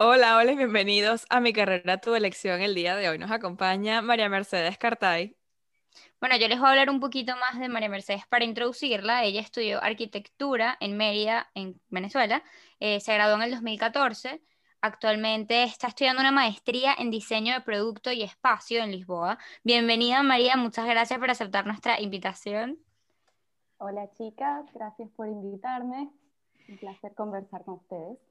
[0.00, 2.60] Hola, hola y bienvenidos a mi carrera Tu elección.
[2.60, 5.36] El día de hoy nos acompaña María Mercedes Cartay.
[6.20, 9.24] Bueno, yo les voy a hablar un poquito más de María Mercedes para introducirla.
[9.24, 12.44] Ella estudió arquitectura en Mérida, en Venezuela.
[12.78, 14.40] Eh, se graduó en el 2014.
[14.82, 19.36] Actualmente está estudiando una maestría en diseño de producto y espacio en Lisboa.
[19.64, 22.78] Bienvenida María, muchas gracias por aceptar nuestra invitación.
[23.78, 26.08] Hola chicas, gracias por invitarme.
[26.68, 28.27] Un placer conversar con ustedes.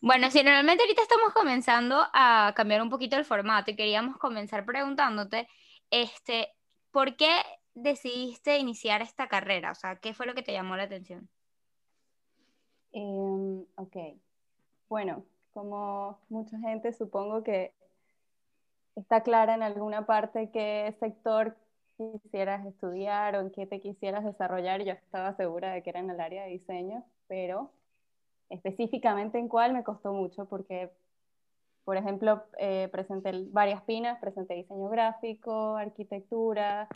[0.00, 4.64] Bueno, si normalmente ahorita estamos comenzando a cambiar un poquito el formato y queríamos comenzar
[4.64, 5.48] preguntándote,
[5.90, 6.54] este,
[6.92, 7.42] ¿por qué
[7.74, 9.72] decidiste iniciar esta carrera?
[9.72, 11.28] O sea, ¿qué fue lo que te llamó la atención?
[12.92, 13.96] Em, ok,
[14.88, 17.74] bueno, como mucha gente supongo que
[18.94, 21.56] está clara en alguna parte qué sector
[21.96, 24.84] quisieras estudiar o en qué te quisieras desarrollar.
[24.84, 27.72] Yo estaba segura de que era en el área de diseño, pero
[28.50, 30.90] específicamente en cuál me costó mucho porque,
[31.84, 36.88] por ejemplo, eh, presenté varias pinas, presenté diseño gráfico, arquitectura,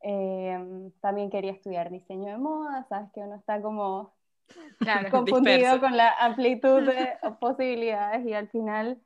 [0.00, 4.12] em, también quería estudiar diseño de moda, sabes que uno está como
[5.10, 7.10] confundido con la amplitud de
[7.40, 9.00] posibilidades y al final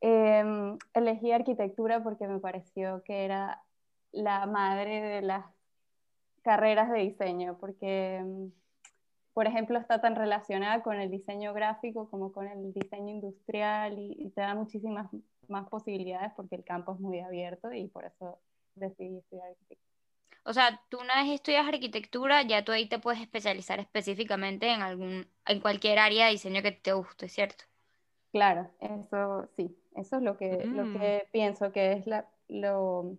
[0.00, 3.62] em, elegí arquitectura porque me pareció que era
[4.12, 5.44] la madre de las
[6.42, 8.50] carreras de diseño, porque em,
[9.32, 14.30] por ejemplo, está tan relacionada con el diseño gráfico como con el diseño industrial y,
[14.30, 15.08] te da muchísimas
[15.48, 18.38] más posibilidades porque el campo es muy abierto y por eso
[18.74, 19.90] decidí estudiar arquitectura.
[20.44, 24.82] O sea, tú una vez estudias arquitectura, ya tú ahí te puedes especializar específicamente en
[24.82, 27.64] algún, en cualquier área de diseño que te guste, ¿cierto?
[28.32, 30.98] Claro, eso sí, eso es lo que, lo mm.
[30.98, 33.16] que pienso que es la, lo,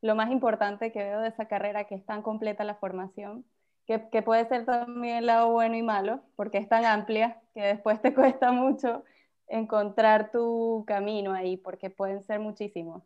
[0.00, 3.44] lo más importante que veo de esa carrera, que es tan completa la formación,
[3.86, 8.02] que, puede ser también el lado bueno y malo, porque es tan amplia que después
[8.02, 9.04] te cuesta mucho
[9.46, 13.02] encontrar tu camino ahí, porque pueden ser muchísimos.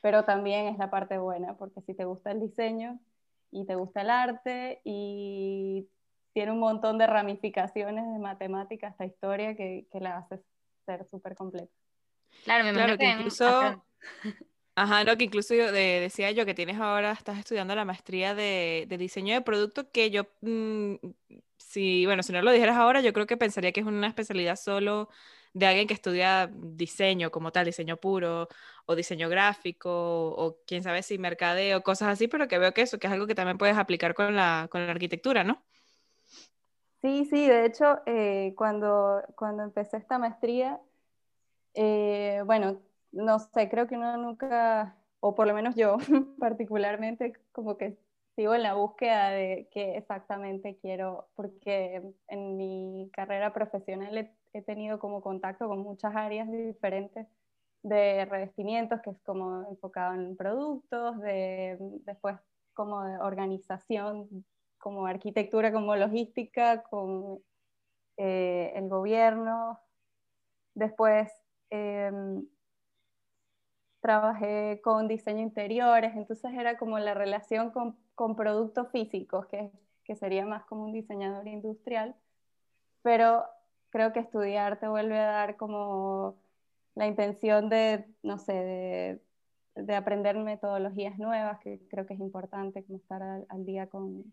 [0.00, 2.98] Pero también es la parte buena, porque si te gusta el diseño
[3.50, 5.88] y te gusta el arte y
[6.32, 10.40] tiene un montón de ramificaciones de matemática hasta historia que, la hace
[10.86, 11.72] ser súper completa.
[12.44, 13.84] Claro, me claro, que incluso...
[14.80, 18.86] Ajá, no, que incluso yo, decía yo que tienes ahora, estás estudiando la maestría de,
[18.98, 20.94] diseño de producto, que yo, mm,
[21.58, 24.56] si, bueno, si no lo dijeras ahora, yo creo que pensaría que es una especialidad
[24.56, 25.10] solo
[25.52, 28.48] de alguien que estudia diseño como tal, diseño puro,
[28.86, 32.98] o diseño gráfico, o, quién sabe si mercadeo, cosas así, pero que veo que eso,
[32.98, 35.62] que es algo que también puedes aplicar con la, con la arquitectura, ¿no?
[37.02, 40.80] Sí, sí, de hecho, eh, cuando, cuando empecé esta maestría,
[41.74, 42.80] eh, bueno,
[43.12, 45.96] no sé, creo que uno nunca, o por lo menos yo
[46.38, 47.98] particularmente, como que
[48.36, 54.98] sigo en la búsqueda de qué exactamente quiero, porque en mi carrera profesional he, tenido
[54.98, 57.26] como contacto con muchas áreas diferentes
[57.82, 62.36] de revestimientos, que es como enfocado en productos, de, después
[62.74, 64.44] como de organización,
[64.78, 67.40] como arquitectura, como logística, con
[68.16, 69.78] eh, el gobierno.
[70.74, 71.30] Después
[71.70, 72.46] em,
[74.00, 79.70] trabajé con diseño interiores, entonces era como la relación con, con productos físicos, que,
[80.04, 82.14] que, sería más como un diseñador industrial,
[83.02, 83.44] pero
[83.90, 86.36] creo que estudiar te vuelve a dar como
[86.94, 89.22] la intención de, no sé, de,
[89.76, 94.32] de aprender metodologías nuevas, que creo que es importante como estar al, día con,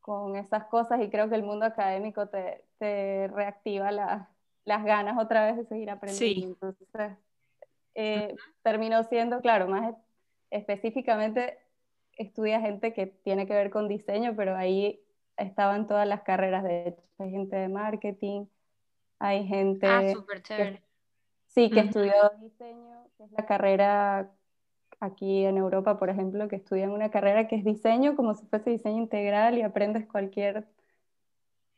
[0.00, 5.46] con, esas cosas y creo que el mundo académico te, te reactiva las ganas otra
[5.46, 6.18] vez de seguir aprendiendo.
[6.18, 6.42] Sí.
[6.44, 7.18] Entonces,
[7.94, 9.94] eh, terminó siendo, claro, más
[10.50, 11.58] específicamente
[12.16, 15.00] estudia gente que tiene que ver con diseño, pero ahí
[15.36, 18.46] estaban todas las carreras, de hecho, hay gente de marketing,
[19.18, 19.86] hay gente...
[19.86, 20.02] Ah,
[20.46, 20.82] que,
[21.46, 24.30] sí, que estudió diseño, que es la carrera
[25.00, 28.70] aquí en Europa, por ejemplo, que estudian una carrera que es diseño como si fuese
[28.70, 30.66] diseño integral y aprendes cualquier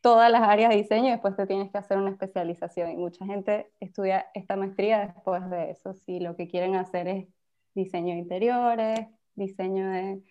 [0.02, 2.90] todas las áreas de diseño y después te tienes que hacer una especialización.
[2.90, 7.26] Y mucha gente estudia esta maestría después de eso, si lo que quieren hacer es
[7.74, 10.22] diseño de interiores, diseño de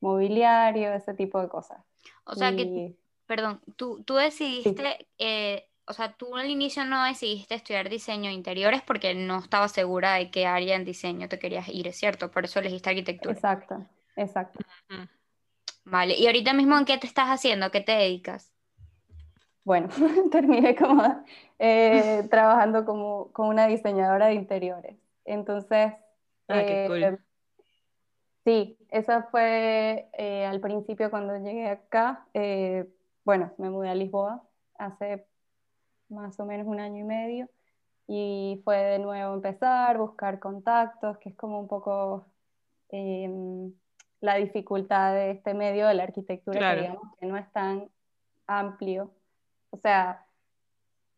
[0.00, 1.84] mobiliario, ese tipo de cosas.
[2.24, 2.96] O sea que,
[3.26, 8.34] perdón, tú, tú decidiste eh, o sea, tú al inicio no decidiste estudiar diseño de
[8.34, 12.30] interiores porque no estabas segura de qué área en diseño te querías ir, ¿es cierto?
[12.30, 13.34] Por eso elegiste arquitectura.
[13.34, 13.86] Exacto,
[14.16, 14.58] exacto.
[15.84, 17.66] Vale, ¿y ahorita mismo en qué te estás haciendo?
[17.66, 18.52] ¿A qué te dedicas?
[19.66, 19.88] Bueno,
[20.30, 21.02] terminé como
[21.58, 24.96] eh, trabajando como, como, una diseñadora de interiores.
[25.24, 25.92] Entonces,
[26.46, 27.02] ah, qué cool.
[27.02, 27.18] Eh,
[28.44, 32.28] sí, esa fue eh, al principio cuando llegué acá.
[33.24, 34.44] bueno, me mudé a Lisboa
[34.78, 35.26] hace
[36.10, 37.48] más o menos un año y medio,
[38.06, 42.24] y fue de nuevo empezar, buscar contactos, que es como un poco
[42.90, 43.72] em,
[44.20, 47.90] la dificultad de este medio de la arquitectura, que digamos que no es tan
[48.46, 49.10] amplio.
[49.76, 50.26] O sea,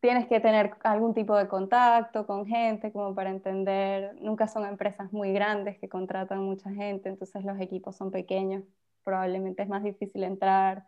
[0.01, 5.13] tienes que tener algún tipo de contacto con gente como para entender, nunca son empresas
[5.13, 8.65] muy grandes que contratan mucha gente, entonces los equipos son pequeños,
[9.05, 10.87] probablemente es más difícil entrar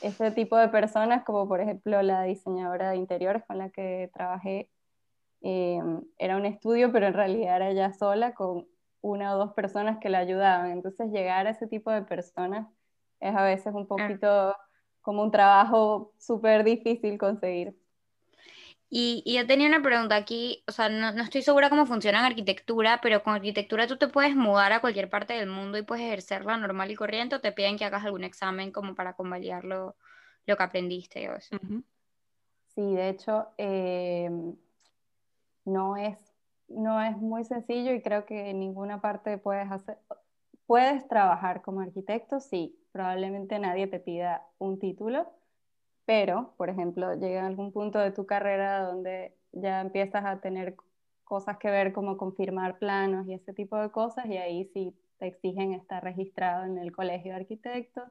[0.00, 4.68] ese tipo de personas, como por ejemplo la diseñadora de interiores con la que trabajé,
[5.40, 8.66] em, era un estudio, pero en realidad era ella sola con
[9.00, 10.70] una o dos personas que la ayudaban.
[10.70, 12.68] Entonces llegar a ese tipo de personas
[13.18, 14.54] es a veces un poquito
[15.02, 17.76] como un trabajo súper difícil conseguir.
[18.94, 22.26] Y, yo tenía una pregunta aquí, o sea, no, no, estoy segura cómo funciona en
[22.26, 26.04] arquitectura, pero con arquitectura tú te puedes mudar a cualquier parte del mundo y puedes
[26.04, 29.96] ejercerla normal y corriente o te piden que hagas algún examen como para convalidar lo,
[30.44, 31.56] lo que aprendiste o eso.
[32.74, 34.30] Sí, de hecho, eh,
[35.64, 36.18] no, es,
[36.68, 39.96] no es muy sencillo y creo que en ninguna parte puedes hacer,
[40.66, 45.26] puedes trabajar como arquitecto, sí, probablemente nadie te pida un título
[46.04, 50.76] pero, por ejemplo, llega algún punto de tu carrera donde ya empiezas a tener
[51.24, 55.26] cosas que ver como confirmar planos y ese tipo de cosas, y ahí sí te
[55.26, 58.04] exigen estar registrado en el colegio de arquitectos.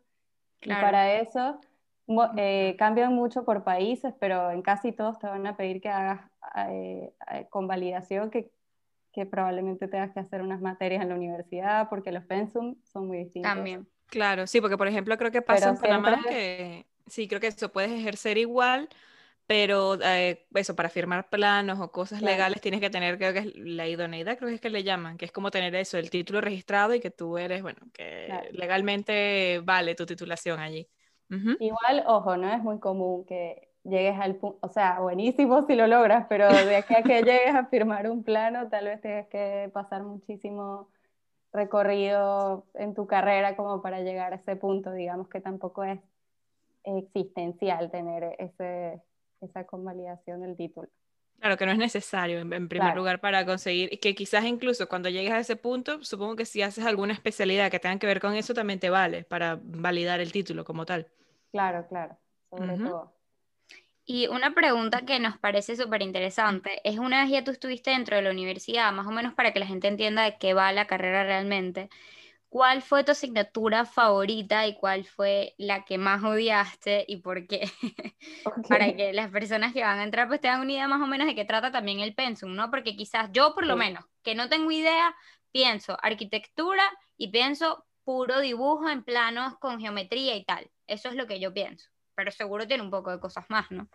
[0.61, 1.59] Y para eso
[2.37, 6.21] eh, cambian mucho por países, pero en casi todos te van a pedir que hagas
[6.69, 8.51] eh, eh, con validación que,
[9.11, 13.17] que, probablemente tengas que hacer unas materias en la universidad porque los pensum son muy
[13.17, 13.53] distintos.
[13.53, 13.87] También.
[14.11, 17.71] Claro, sí, porque por ejemplo creo que pasa en Panamá que Sí, creo que eso
[17.71, 18.87] puedes ejercer igual,
[19.45, 23.55] pero eh, eso, para firmar planos o cosas legales tienes que tener, creo que es
[23.57, 26.39] la idoneidad, creo que es que le llaman, que es como tener eso, el título
[26.39, 30.87] registrado y que tú eres, bueno, que legalmente vale tu titulación allí.
[31.59, 35.87] Igual, ojo, no es muy común que llegues al punto, o sea, buenísimo si lo
[35.87, 39.69] logras, pero de aquí a que llegues a firmar un plano, tal vez tengas que
[39.73, 40.87] pasar muchísimo
[41.53, 45.99] recorrido en tu carrera como para llegar a ese punto, digamos que tampoco es
[46.83, 49.01] existencial tener ese,
[49.41, 50.89] esa convalidación del título.
[51.39, 55.09] Claro, que no es necesario en, primer lugar para conseguir, y que quizás incluso cuando
[55.09, 58.35] llegues a ese punto, supongo que si haces alguna especialidad que tenga que ver con
[58.35, 61.07] eso, también te vale para validar el título como tal.
[61.51, 62.15] Claro, claro,
[62.51, 63.20] sobre todo.
[64.05, 68.15] Y una pregunta que nos parece súper interesante es, una vez ya tú estuviste dentro
[68.15, 70.87] de la universidad, más o menos para que la gente entienda de qué va la
[70.87, 71.89] carrera realmente,
[72.51, 77.61] ¿Cuál fue tu asignatura favorita y cuál fue la que más odiaste y por qué?
[78.67, 81.27] Para que las personas que van a entrar pues tengan una idea más o menos
[81.27, 82.69] de qué trata también el pensum, ¿no?
[82.69, 85.15] Porque quizás yo por lo menos, que no tengo idea,
[85.53, 86.83] pienso arquitectura
[87.15, 90.69] y pienso puro dibujo en planos con geometría y tal.
[90.87, 91.90] Eso es lo que yo pienso.
[92.15, 93.87] Pero seguro tiene un poco de cosas más, ¿no?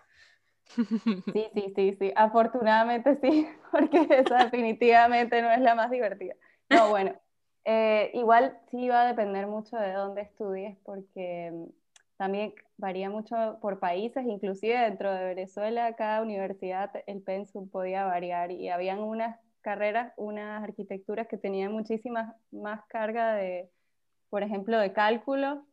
[0.67, 2.13] Sí, sí, sí, sí.
[2.17, 6.35] Afortunadamente sí, porque esa definitivamente no es la más divertida.
[6.69, 7.15] No, bueno.
[7.69, 11.65] Eh, igual sí va a depender mucho de dónde estudies, porque mm,
[12.17, 18.53] también varía mucho por países, inclusive dentro de Venezuela, cada universidad el pensum podía variar
[18.53, 23.69] y habían unas carreras, unas arquitecturas que tenían muchísima más carga de,
[24.31, 25.67] por ejemplo, de cálculo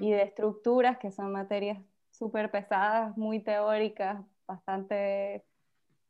[0.00, 1.78] y de estructuras, que son materias
[2.18, 5.44] súper pesadas, muy teóricas, bastante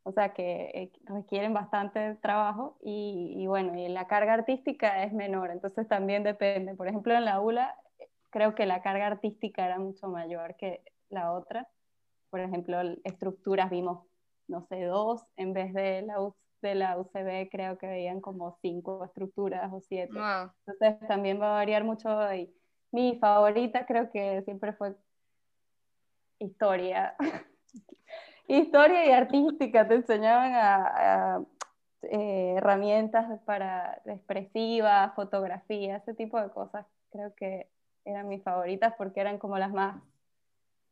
[0.07, 5.51] o sea que eh, requieren bastante trabajo y, bueno, y la carga artística es menor,
[5.51, 6.75] entonces también depende.
[6.75, 7.75] Por ejemplo, en la ULA
[8.29, 11.67] creo que la carga artística era mucho mayor que la otra.
[12.29, 14.07] Por ejemplo, estructuras vimos,
[14.47, 16.15] no sé, dos, en vez de la,
[16.61, 20.17] de la UCB creo que veían como cinco estructuras o siete.
[20.65, 22.33] Entonces también va a variar mucho.
[22.33, 22.55] Y
[22.93, 24.95] mi favorita creo que siempre fue
[26.39, 27.15] historia.
[28.47, 31.45] historia y artística, te enseñaban a,
[32.03, 36.85] eh, herramientas para expresivas, fotografía, ese tipo de cosas.
[37.11, 37.67] Creo que
[38.05, 40.01] eran mis favoritas porque eran como las más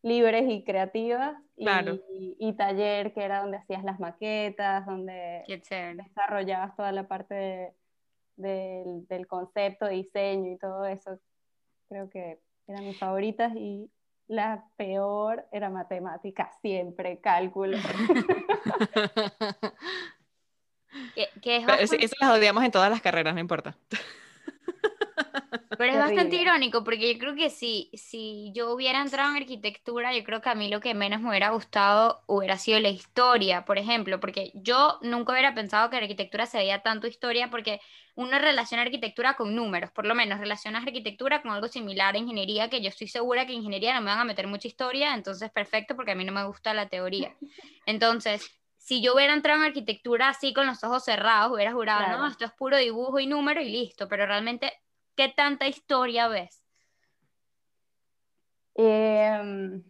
[0.01, 1.35] libres y creativas.
[1.57, 7.73] Y, taller, que era donde hacías las maquetas, donde desarrollabas toda la parte
[8.35, 11.19] del, del concepto, diseño y todo eso.
[11.87, 13.89] Creo que eran mis favoritas y
[14.27, 17.77] la peor era matemática, siempre, cálculo.
[21.41, 23.77] que, es Eso las odiamos en todas las carreras, no importa.
[25.69, 30.13] Pero es bastante irónico porque yo creo que si, si yo hubiera entrado en arquitectura,
[30.15, 33.65] yo creo que a mí lo que menos me hubiera gustado hubiera sido la historia,
[33.65, 37.81] por ejemplo, porque yo nunca hubiera pensado que arquitectura se veía tanto historia porque
[38.15, 42.69] uno relaciona arquitectura con números, por lo menos relacionas arquitectura con algo similar a ingeniería,
[42.69, 45.95] que yo estoy segura que ingeniería no me van a meter mucha historia, entonces perfecto
[45.95, 47.35] porque a mí no me gusta la teoría.
[47.85, 52.27] Entonces, si yo hubiera entrado en arquitectura así con los ojos cerrados, hubiera jurado, no,
[52.27, 54.71] esto es puro dibujo y número y listo, pero realmente
[55.15, 56.61] ¿Qué tanta historia ves?
[58.75, 59.81] Em,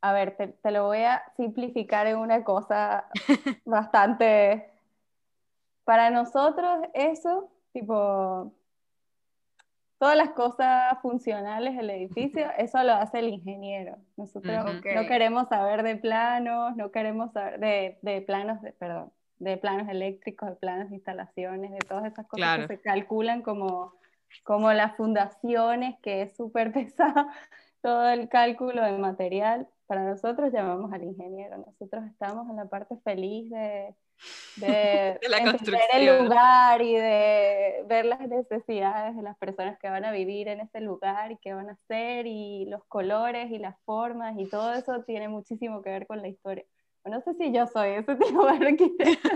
[0.00, 3.08] a ver, te, lo voy a simplificar en una cosa
[3.64, 4.70] bastante...
[5.84, 8.52] Para nosotros eso, tipo,
[9.98, 13.96] todas las cosas funcionales del edificio, eso lo hace el ingeniero.
[14.16, 19.10] Nosotros no queremos saber de planos, no queremos saber de, de planos, de, perdón,
[19.40, 23.99] de planos eléctricos, de planos de instalaciones, de todas esas cosas que se calculan como
[24.44, 27.26] como las fundaciones, que es súper pesado
[27.82, 29.68] todo el cálculo de material.
[29.86, 33.94] Para nosotros llamamos al ingeniero, nosotros estamos en la parte feliz de,
[34.56, 40.12] de, entender el lugar y de ver las necesidades de las personas que van a
[40.12, 44.38] vivir en ese lugar y qué van a hacer y los colores y las formas
[44.38, 46.64] y todo eso tiene muchísimo que ver con la historia
[47.04, 49.28] no sé si yo soy ese tipo de arquitecto.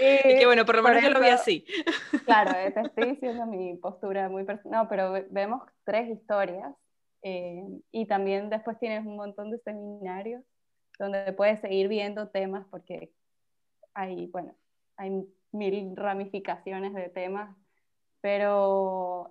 [0.00, 1.64] y que bueno, por lo menos yo lo vi así.
[2.24, 6.72] Claro, te estoy diciendo mi postura muy personal, no, pero vemos tres historias
[7.22, 10.42] eh, y también después tienes un montón de seminarios
[10.98, 13.12] donde puedes seguir viendo temas porque
[13.94, 14.54] hay, bueno,
[14.96, 17.54] hay mil ramificaciones de temas,
[18.20, 19.28] pero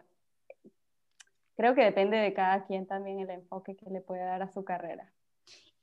[1.56, 4.64] creo que depende de cada quien también el enfoque que le puede dar a su
[4.64, 5.12] carrera.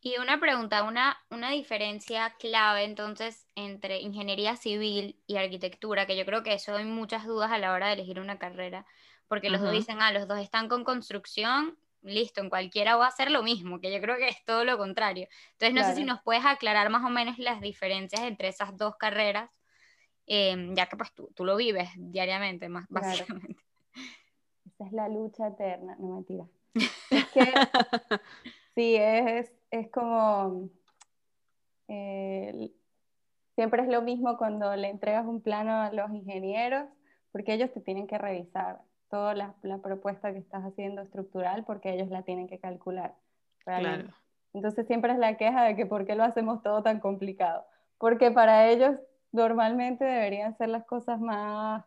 [0.01, 6.25] Y una pregunta, una, una diferencia clave entonces entre ingeniería civil y arquitectura, que yo
[6.25, 8.87] creo que eso hay muchas dudas a la hora de elegir una carrera,
[9.27, 13.11] porque los dos dicen, ah, los dos están con construcción, listo, en cualquiera va a
[13.11, 15.27] ser lo mismo, que yo creo que es todo lo contrario.
[15.53, 18.97] Entonces, no sé si nos puedes aclarar más o menos las diferencias entre esas dos
[18.97, 19.51] carreras,
[20.27, 23.61] em, ya que pues tú, tú, lo vives diariamente, más básicamente.
[24.65, 26.45] Esa es la lucha eterna, no mentira.
[27.11, 27.53] Es que
[28.77, 30.69] sí, es es como,
[31.89, 32.71] eh,
[33.55, 36.89] siempre es lo mismo cuando le entregas un plano a los ingenieros,
[37.33, 42.09] porque ellos te tienen que revisar toda la, propuesta que estás haciendo estructural, porque ellos
[42.09, 43.15] la tienen que calcular.
[44.55, 47.65] Entonces siempre es la queja de que por qué lo hacemos todo tan complicado,
[47.99, 48.97] porque para ellos
[49.33, 51.85] normalmente deberían ser las cosas más,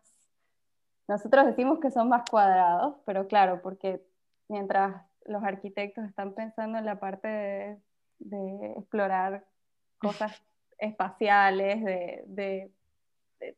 [1.08, 4.04] nosotros decimos que son más cuadrados, pero claro, porque
[4.48, 7.78] mientras los arquitectos están pensando en la parte
[8.18, 9.44] de, explorar
[9.98, 10.42] cosas
[10.78, 12.70] espaciales, de,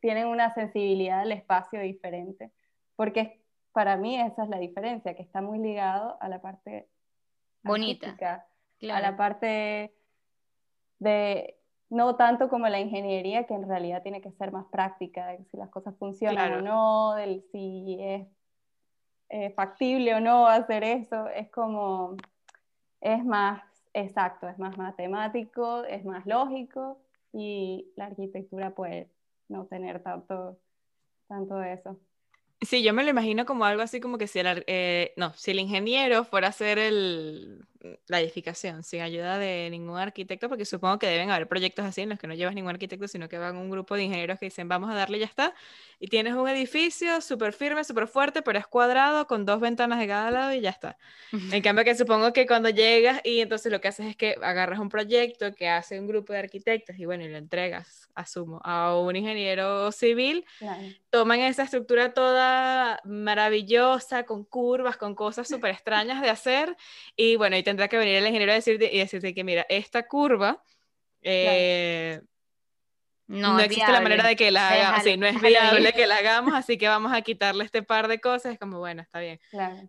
[0.00, 2.50] tienen una sensibilidad del espacio diferente,
[2.97, 3.40] porque
[3.73, 6.88] para mí esa es la diferencia, que está muy ligado a la parte
[7.62, 8.16] bonita,
[8.83, 9.94] a la parte
[10.99, 11.59] de
[11.90, 15.56] no tanto como la ingeniería, que en realidad tiene que ser más práctica, de si
[15.56, 18.26] las cosas funcionan o no, del si es
[19.28, 22.16] eh, factible o no hacer eso, es como,
[23.00, 23.62] es más
[23.92, 26.98] exacto, es más matemático, es más lógico
[27.32, 29.08] y la arquitectura puede
[29.48, 30.58] no tener tanto,
[31.28, 31.98] tanto de eso.
[32.60, 35.50] Sí, yo me lo imagino como algo así como que si el, eh, no, si
[35.50, 37.66] el ingeniero fuera a hacer el,
[38.06, 42.10] la edificación sin ayuda de ningún arquitecto, porque supongo que deben haber proyectos así en
[42.10, 44.68] los que no llevas ningún arquitecto, sino que van un grupo de ingenieros que dicen
[44.68, 45.54] vamos a darle y ya está,
[45.98, 50.06] y tienes un edificio súper firme, súper fuerte, pero es cuadrado con dos ventanas de
[50.06, 50.96] cada lado y ya está.
[51.32, 54.78] En cambio que supongo que cuando llegas y entonces lo que haces es que agarras
[54.78, 58.96] un proyecto que hace un grupo de arquitectos y bueno, y lo entregas, asumo, a
[58.96, 60.44] un ingeniero civil,
[61.10, 66.76] toman esa estructura toda maravillosa, con curvas, con cosas súper extrañas de hacer,
[67.16, 69.66] y bueno, y te tendrá que venir el ingeniero a decirte, y decirte que, mira,
[69.68, 70.62] esta curva
[71.22, 72.22] eh,
[73.26, 76.54] no, existe la manera de que la hagamos, sí, no es viable que la hagamos,
[76.54, 79.40] así que vamos a quitarle este par de cosas, es como, bueno, está bien.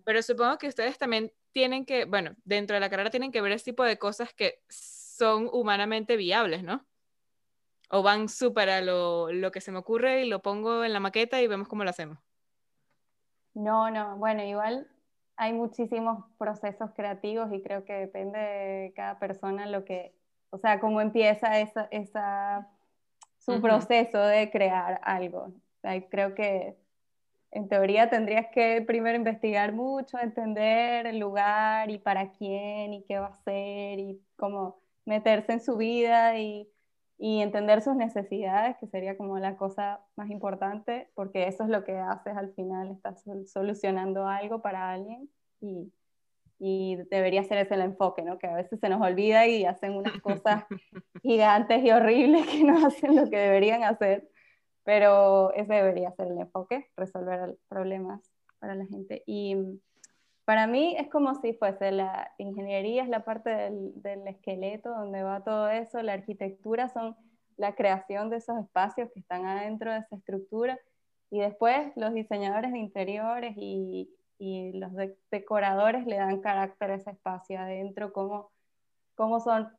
[0.03, 3.51] Pero supongo que ustedes también tienen que, bueno, dentro de la carrera tienen que ver
[3.51, 6.83] ese tipo de cosas que son humanamente viables, ¿no?
[7.89, 10.99] O van súper a lo, lo que se me ocurre y lo pongo en la
[10.99, 12.17] maqueta y vemos cómo lo hacemos.
[13.53, 14.87] No, no, bueno, igual
[15.37, 20.13] hay muchísimos procesos creativos y creo que depende de cada persona lo que,
[20.49, 22.67] o sea, cómo empieza esa, esa
[23.37, 25.51] su proceso de crear algo.
[26.09, 26.75] creo que
[27.51, 33.19] en teoría tendrías que primero investigar mucho, entender el lugar y para quién y qué
[33.19, 36.69] va a hacer y cómo meterse en su vida y,
[37.17, 41.83] y entender sus necesidades, que sería como la cosa más importante, porque eso es lo
[41.83, 45.29] que haces al final, estás solucionando algo para alguien
[45.61, 45.91] y,
[46.59, 48.37] y debería ser ese el enfoque, ¿no?
[48.37, 50.65] Que a veces se nos olvida y hacen unas cosas
[51.23, 54.27] gigantes y horribles que no hacen lo que deberían hacer,
[54.83, 58.29] pero ese debería ser el enfoque, resolver problemas
[58.59, 59.23] para la gente.
[59.25, 59.55] Y
[60.45, 65.23] para mí es como si fuese la ingeniería, es la parte del, del esqueleto donde
[65.23, 67.15] va todo eso, la arquitectura son
[67.57, 70.79] la creación de esos espacios que están adentro de esa estructura
[71.31, 74.91] y después los diseñadores de interiores y, y los
[75.31, 78.51] decoradores le dan carácter a ese espacio adentro, cómo,
[79.15, 79.69] cómo son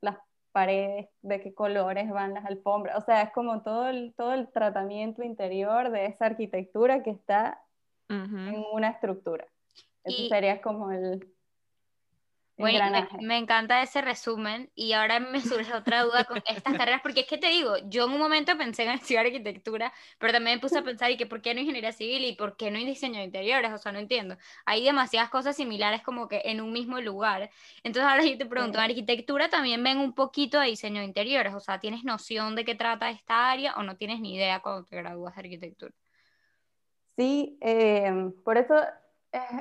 [0.00, 0.18] las
[0.52, 4.48] paredes, de qué colores van las alfombras, o sea, es como todo el, todo el
[4.48, 7.62] tratamiento interior de esa arquitectura que está
[8.08, 9.46] en una estructura.
[10.04, 11.32] Eso sería como el,
[12.62, 17.20] bueno, me, encanta ese resumen y ahora me surge otra duda con estas carreras, porque
[17.20, 20.60] es que te digo, yo en un momento pensé en estudiar arquitectura, pero también me
[20.60, 23.18] puse a pensar, ¿y que por qué no ingeniería civil y por qué no diseño
[23.18, 23.72] de interiores?
[23.72, 24.36] O sea, no entiendo.
[24.66, 27.50] Hay demasiadas cosas similares como que en un mismo lugar.
[27.82, 31.54] Entonces ahora yo te pregunto, ¿en arquitectura también ven un poquito de diseño de interiores?
[31.54, 34.84] O sea, ¿tienes noción de qué trata esta área o no tienes ni idea cuando
[34.84, 35.94] te gradúas de arquitectura?
[37.16, 38.74] Sí, eh, por eso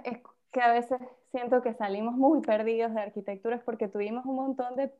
[0.03, 0.19] es
[0.51, 0.99] que a veces
[1.31, 4.93] siento que salimos muy perdidos de arquitecturas porque tuvimos un montón de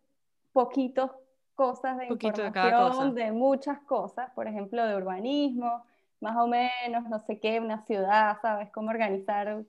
[0.53, 1.11] poquitos
[1.55, 5.83] cosas de información de, muchas cosas, por ejemplo, de urbanismo,
[6.19, 8.71] más o menos, no sé qué, una ciudad, ¿sabes?
[8.71, 9.63] Cómo organizar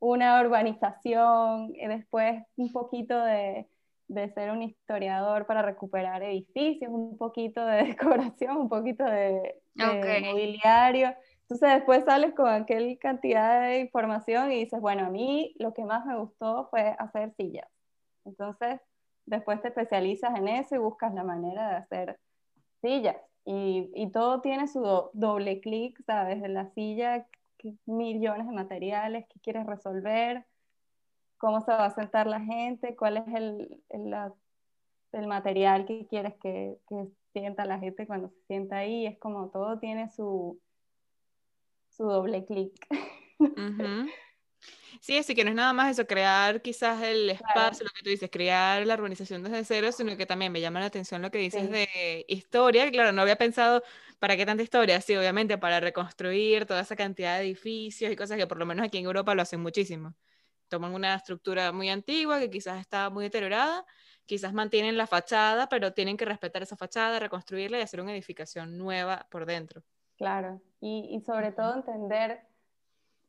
[0.00, 3.68] una urbanización, y después un poquito de,
[4.08, 10.20] de ser un historiador para recuperar edificios, un poquito de decoración, un poquito de, de
[10.26, 11.14] mobiliario.
[11.50, 15.82] Entonces después sales con aquel cantidad de información y dices, bueno, a mí lo que
[15.82, 17.66] más me gustó fue hacer sillas.
[18.26, 18.80] Entonces
[19.24, 22.20] después te especializas en eso y buscas la manera de hacer
[22.82, 23.16] sillas.
[23.46, 24.82] Y, y todo tiene su
[25.14, 26.42] doble clic, ¿sabes?
[26.42, 27.26] De la silla,
[27.86, 30.44] millones de materiales que quieres resolver,
[31.38, 34.14] cómo se va a sentar la gente, cuál es el, el,
[35.12, 39.06] el material que quieres que, que sienta la gente cuando se sienta ahí.
[39.06, 40.60] Es como todo tiene su
[41.98, 42.72] su doble clic.
[45.00, 48.10] Sí, así que no es nada más eso, crear quizás el espacio, lo que tú
[48.10, 51.38] dices, crear la urbanización desde cero, sino que también me llama la atención lo que
[51.38, 52.90] dices de historia.
[52.90, 53.82] Claro, no había pensado
[54.18, 58.36] para qué tanta historia, sí, obviamente para reconstruir toda esa cantidad de edificios y cosas
[58.38, 60.16] que por lo menos aquí en Europa lo hacen muchísimo.
[60.68, 63.86] Toman una estructura muy antigua que quizás está muy deteriorada,
[64.26, 68.76] quizás mantienen la fachada, pero tienen que respetar esa fachada, reconstruirla y hacer una edificación
[68.76, 69.84] nueva por dentro.
[70.18, 72.40] Claro, y, sobre todo entender,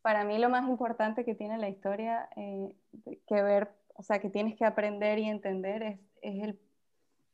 [0.01, 2.75] para mí lo más importante que tiene la historia eh,
[3.27, 6.59] que ver, o sea, que tienes que aprender y entender es, es, el,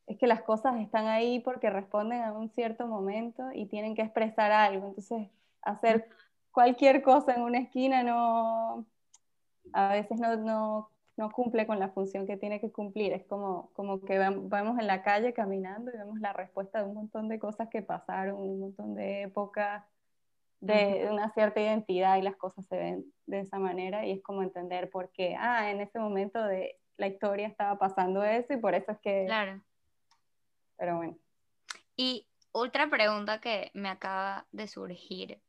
[0.08, 4.02] es que las cosas están ahí porque responden a un cierto momento y tienen que
[4.02, 4.88] expresar algo.
[4.88, 5.30] Entonces,
[5.62, 6.10] hacer
[6.52, 8.86] cualquier cosa en una esquina no,
[9.72, 13.14] a veces no, no no cumple con la función que tiene que cumplir.
[13.14, 16.96] Es como, como que vamos en la calle caminando y vemos la respuesta de un
[16.96, 19.84] montón de cosas que pasaron, un montón de épocas,
[20.60, 24.44] de, una cierta identidad y las cosas se ven de esa manera y es como
[24.44, 28.74] entender por qué, ah, en ese momento de la historia estaba pasando eso y por
[28.74, 29.26] eso es que...
[29.26, 29.62] Claro.
[30.78, 31.18] Pero bueno.
[31.96, 35.40] Y otra pregunta que me acaba de surgir.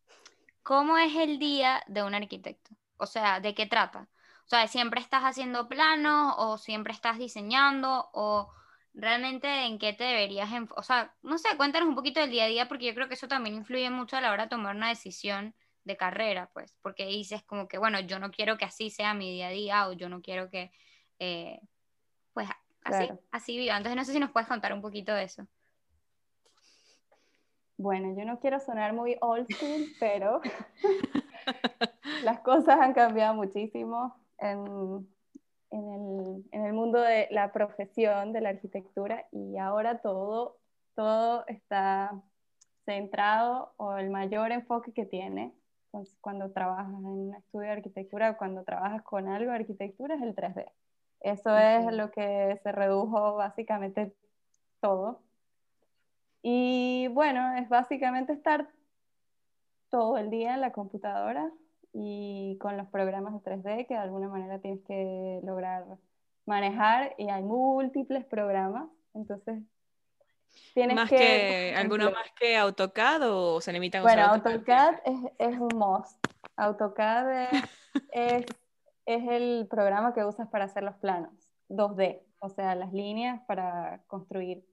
[0.62, 2.70] ¿Cómo es el día de un arquitecto?
[2.98, 4.08] O sea, ¿de qué trata?
[4.46, 8.48] O sea, siempre estás haciendo planos o siempre estás diseñando o
[8.94, 12.48] realmente en qué te deberías, o sea, no sé, cuéntanos un poquito del día a
[12.48, 14.88] día porque yo creo que eso también influye mucho a la hora de tomar una
[14.88, 19.14] decisión de carrera, pues, porque dices como que, bueno, yo no quiero que así sea
[19.14, 20.70] mi día a día o yo no quiero que,
[21.18, 21.60] eh,
[22.32, 22.48] pues,
[22.84, 23.76] así, así viva.
[23.76, 25.44] Entonces, no sé si nos puedes contar un poquito de eso.
[27.78, 30.40] Bueno, yo no quiero sonar muy old school, pero
[32.22, 35.06] las cosas han cambiado muchísimo en,
[35.70, 40.58] el, en, el, mundo de la profesión de la arquitectura y ahora todo,
[40.94, 42.22] todo está
[42.84, 45.52] centrado o el mayor enfoque que tiene
[45.90, 50.14] pues, cuando trabajas en un estudio de arquitectura o cuando trabajas con algo de arquitectura
[50.14, 50.66] es el 3D.
[51.20, 54.14] Eso es lo que se redujo básicamente
[54.80, 55.20] todo.
[56.42, 58.68] Y bueno, es básicamente estar
[59.90, 61.50] todo el día en la computadora
[61.98, 65.84] y con los programas de 3D que de alguna manera tienes que lograr
[66.44, 69.62] manejar y hay múltiples programas, entonces
[70.74, 71.74] tienes más que...
[71.76, 76.24] ¿Alguno más que AutoCAD o se limitan a Bueno, AutoCAD, es, es, un must
[76.56, 77.48] AutoCAD
[78.12, 78.46] es,
[79.06, 81.32] es el programa que usas para hacer los planos,
[81.68, 84.64] 2D, o sea, las líneas para construir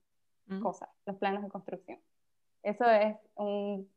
[0.47, 0.61] Mm.
[0.61, 1.99] cosas, los planos de construcción.
[2.63, 3.89] Eso es un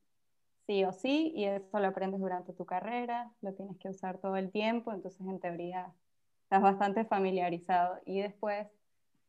[0.67, 4.37] sí o sí y eso lo aprendes durante tu carrera, lo tienes que usar todo
[4.37, 5.95] el tiempo, entonces en teoría
[6.43, 8.01] estás bastante familiarizado.
[8.05, 8.69] Y después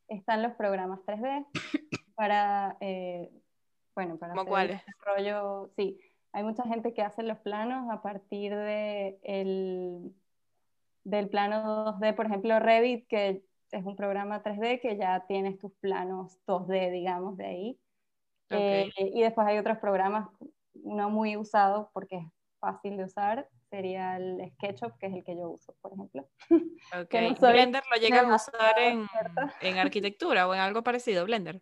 [0.08, 1.45] están los programas 3D
[2.15, 3.32] para, eh,
[3.95, 4.82] bueno, para ¿Cómo hacer cuáles?
[4.82, 6.00] el desarrollo, sí,
[6.32, 10.13] hay mucha gente que hace los planos a partir de el,
[11.04, 15.73] del plano 2D, por ejemplo, Revit, que es un programa 3D que ya tienes tus
[15.73, 17.80] planos 2D, digamos, de ahí.
[18.50, 20.30] Eh, y después hay otros programas,
[20.83, 22.25] no muy usados porque es
[22.59, 26.27] fácil de usar, sería el SketchUp, que es el que yo uso, por ejemplo.
[27.01, 27.09] Ok.
[27.09, 31.61] que no Blender lo llegas a usar en, arquitectura o en algo parecido, Blender.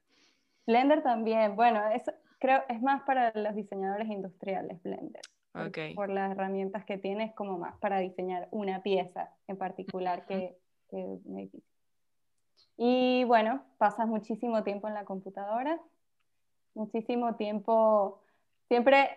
[0.68, 2.04] Blender también, bueno, es,
[2.40, 5.22] creo es más para los diseñadores industriales, Blender.
[5.52, 5.78] por- Ok.
[5.96, 10.58] Por las herramientas que tiene, es como más para diseñar una pieza en particular que,
[10.90, 11.70] que un edificio.
[12.78, 15.80] Y bueno, pasas muchísimo tiempo en la computadora,
[16.74, 18.22] muchísimo tiempo,
[18.68, 19.10] siempre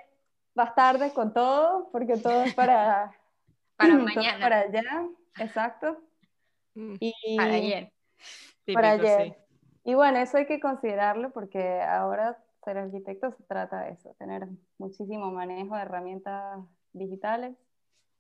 [0.55, 3.13] vas tarde con todo, porque todo es para,
[3.77, 4.41] Para todo es mañana.
[4.41, 5.09] para allá,
[5.39, 5.99] exacto.
[6.75, 7.93] Mm, Y Para ayer.
[8.75, 9.35] para ayer.
[9.35, 9.35] sí.
[9.85, 14.47] Y bueno, eso hay que considerarlo porque ahora ser arquitecto se trata de eso, tener
[14.77, 16.59] muchísimo manejo de herramientas
[16.93, 17.57] digitales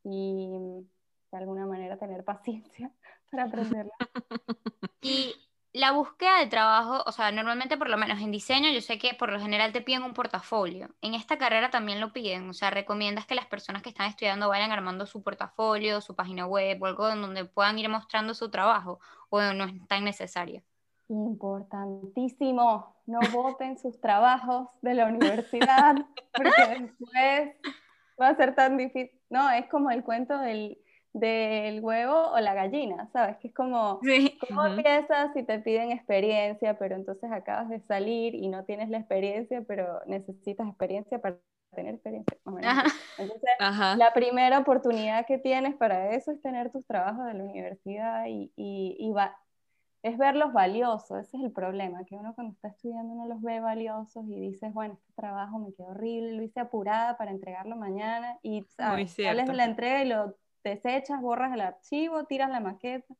[0.04, 0.86] y
[1.30, 2.90] de alguna manera tener paciencia
[3.30, 3.96] para aprenderlas.
[5.02, 5.34] Y
[5.72, 9.14] la búsqueda de trabajo, o sea, normalmente por lo menos en diseño, yo sé que
[9.14, 10.88] por lo general te piden un portafolio.
[11.02, 14.48] En esta carrera también lo piden, o sea, recomiendas que las personas que están estudiando
[14.48, 18.50] vayan armando su portafolio, su página web o algo en donde puedan ir mostrando su
[18.50, 20.62] trabajo, o no es tan necesario.
[21.08, 25.96] Importantísimo, no voten sus trabajos de la universidad
[26.34, 26.50] porque
[26.80, 27.56] después
[28.20, 29.10] va a ser tan difícil.
[29.30, 30.78] No, es como el cuento del,
[31.18, 33.36] del huevo o la gallina, ¿sabes?
[33.38, 34.00] Que es como...
[34.02, 34.38] Sí.
[34.40, 38.98] ¿Cómo empiezas si te piden experiencia, pero entonces acabas de salir y no tienes la
[38.98, 41.38] experiencia, pero necesitas experiencia para
[41.74, 42.36] tener experiencia?
[42.62, 42.84] Ajá.
[43.18, 43.96] Entonces, Ajá.
[43.96, 48.52] la primera oportunidad que tienes para eso es tener tus trabajos de la universidad y,
[48.56, 49.36] y, y va-
[50.02, 53.60] es verlos valiosos, ese es el problema, que uno cuando está estudiando no los ve
[53.60, 58.38] valiosos y dices, bueno, este trabajo me quedó horrible, lo hice apurada para entregarlo mañana
[58.42, 59.12] y ¿sabes?
[59.14, 60.36] sales de la entrega y lo
[60.68, 63.14] desechas, borras el archivo, tiras la maqueta.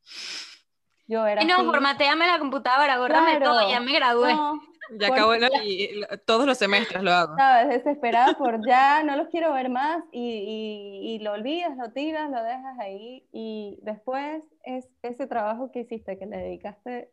[1.07, 3.45] Yo era Y no, formateame la computadora, bórrame Claro.
[3.45, 4.33] todo, ya me gradué.
[4.33, 5.35] No, Ya ¿no?
[5.63, 7.35] y, todos los semestres lo hago.
[7.35, 11.91] sabes, desesperada por ya, no los quiero ver más y, y- y lo olvidas, lo
[11.91, 17.11] tiras, lo dejas ahí y después es ese trabajo que hiciste, que le dedicaste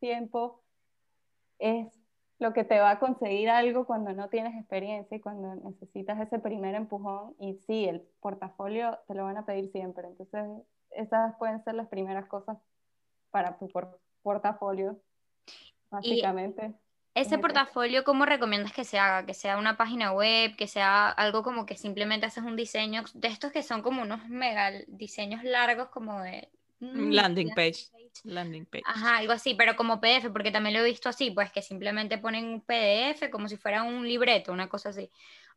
[0.00, 0.62] tiempo,
[1.58, 1.86] es
[2.38, 6.38] lo que te va a conseguir algo cuando no tienes experiencia y cuando necesitas ese
[6.38, 10.44] primer empujón y sí, el portafolio te lo van a pedir siempre, entonces
[10.90, 12.56] esas pueden ser las primeras cosas
[13.30, 15.00] para tu por- portafolio,
[15.90, 16.74] básicamente.
[17.14, 17.48] Ese Ejemplo.
[17.48, 19.26] portafolio, ¿cómo recomiendas que se haga?
[19.26, 23.28] Que sea una página web, que sea algo como que simplemente haces un diseño de
[23.28, 26.48] estos que son como unos mega diseños largos como de...
[26.80, 27.88] mm, Landing page.
[28.24, 28.84] Landing page.
[28.86, 32.18] Ajá, algo así, pero como PDF, porque también lo he visto así, pues que simplemente
[32.18, 35.10] ponen un PDF como si fuera un libreto, una cosa así.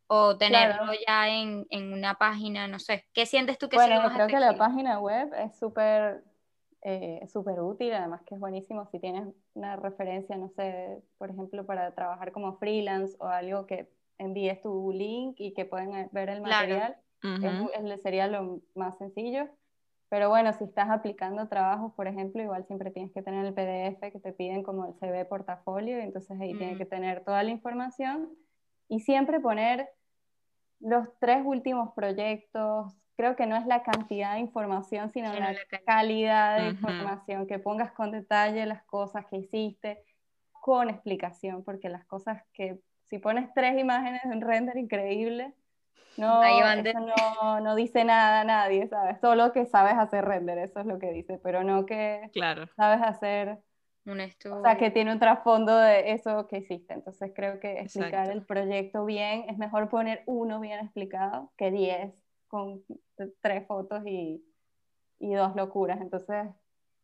[0.06, 0.92] O tenerlo Claro.
[1.06, 3.06] ya en, en una página, no sé.
[3.12, 4.58] ¿Qué sientes tú que Bueno, creo que la efectivo?
[4.58, 6.22] página web es súper
[6.82, 11.64] eh, súper útil, además que es buenísimo si tienes una referencia, no sé, por ejemplo,
[11.64, 16.28] para trabajar como freelance o algo que envíes tu link y que puedan eh, ver
[16.28, 16.66] el Claro.
[16.66, 17.62] material, es Ujú.
[17.62, 19.48] mu- es- sería lo más sencillo.
[20.12, 24.12] Pero bueno, si estás aplicando trabajos, por ejemplo, igual siempre tienes que tener el PDF
[24.12, 26.76] que te piden como el CV portafolio, y entonces ahí tiene Mm.
[26.78, 28.28] que tener toda la información
[28.88, 29.88] y siempre poner
[30.80, 32.92] los tres últimos proyectos.
[33.16, 36.58] Creo que no es la cantidad de información, sino Sino la la calidad.
[36.58, 40.04] de información, que pongas con detalle las cosas que hiciste,
[40.60, 45.54] con explicación, porque las cosas que, si pones tres imágenes de un render increíble,
[46.16, 49.18] no, eso no, no dice nada a nadie, ¿sabes?
[49.20, 52.68] Solo que sabes hacer render, eso es lo que dice, pero no que Claro.
[52.76, 53.58] sabes hacer
[54.06, 54.62] Un o estudio.
[54.62, 56.94] sea, que tiene un trasfondo de eso que hiciste.
[56.94, 58.32] Entonces creo que explicar Exacto.
[58.38, 62.12] el proyecto bien, es mejor poner uno bien explicado que diez
[62.48, 62.84] con
[63.40, 64.44] tres fotos y,
[65.18, 66.00] y dos locuras.
[66.00, 66.48] Entonces,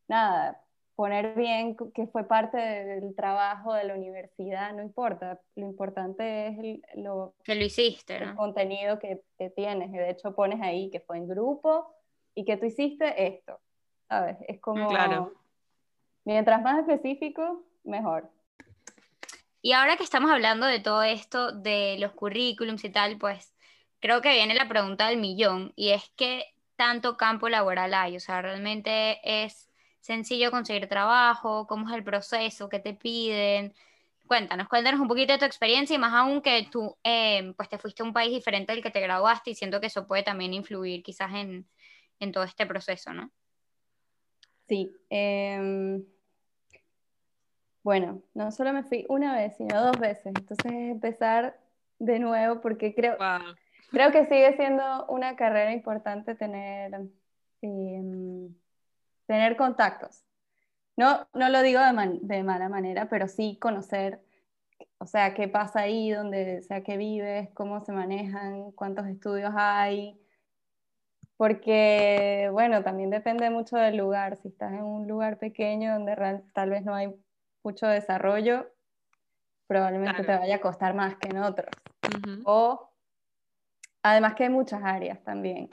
[0.08, 0.62] nada,
[0.98, 5.40] poner bien que fue parte del trabajo de la universidad, no importa.
[5.54, 8.34] Lo importante es el, lo, Que lo hiciste, el ¿no?
[8.34, 9.90] contenido que, que tienes.
[9.90, 11.86] Y de hecho pones ahí que fue en grupo
[12.34, 13.60] y que tú hiciste esto.
[14.08, 14.38] ¿Sabes?
[14.48, 14.88] Es como...
[14.88, 15.34] Claro.
[16.24, 18.28] Mientras más específico, mejor.
[19.62, 23.54] Y ahora que estamos hablando de todo esto, de los currículums y tal, pues,
[24.00, 28.20] creo que viene la pregunta del millón y es que tanto campo laboral hay, o
[28.20, 29.67] sea, realmente es
[30.00, 33.74] sencillo conseguir trabajo, cómo es el proceso, qué te piden.
[34.26, 37.78] Cuéntanos, cuéntanos un poquito de tu experiencia y más aún que tú eh, pues te
[37.78, 40.52] fuiste a un país diferente del que te graduaste y siento que eso puede también
[40.52, 41.66] influir quizás en,
[42.20, 43.30] en todo este proceso, ¿no?
[44.68, 44.92] Sí.
[45.08, 46.04] Em,
[47.82, 50.26] bueno, no solo me fui una vez, sino dos veces.
[50.26, 51.58] Entonces empezar
[51.98, 53.16] de nuevo porque creo,
[53.90, 56.92] creo que sigue siendo una carrera importante tener,
[57.62, 58.54] em,
[59.28, 60.24] tener contactos.
[60.96, 64.20] No, no lo digo de, de, mala manera, pero sí conocer,
[64.98, 70.20] o sea, qué pasa ahí, donde sea que vives, cómo se manejan, cuántos estudios hay,
[71.38, 74.36] porque, bueno, también depende mucho del lugar.
[74.38, 77.14] Si estás en un lugar pequeño donde tal vez no hay
[77.62, 78.66] mucho desarrollo,
[79.68, 81.70] probablemente te vaya a costar más que en otros.
[82.44, 82.90] O,
[84.02, 85.68] además que hay muchas áreas también.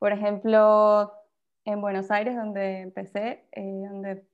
[0.00, 1.12] Por ejemplo,
[1.68, 4.26] en Buenos Aires, donde empecé, eh, donde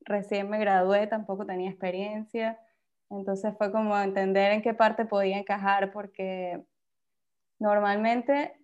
[0.00, 2.58] recién me gradué, tampoco tenía experiencia.
[3.10, 6.64] Entonces fue como entender en qué parte podía encajar, porque
[7.60, 8.56] normalmente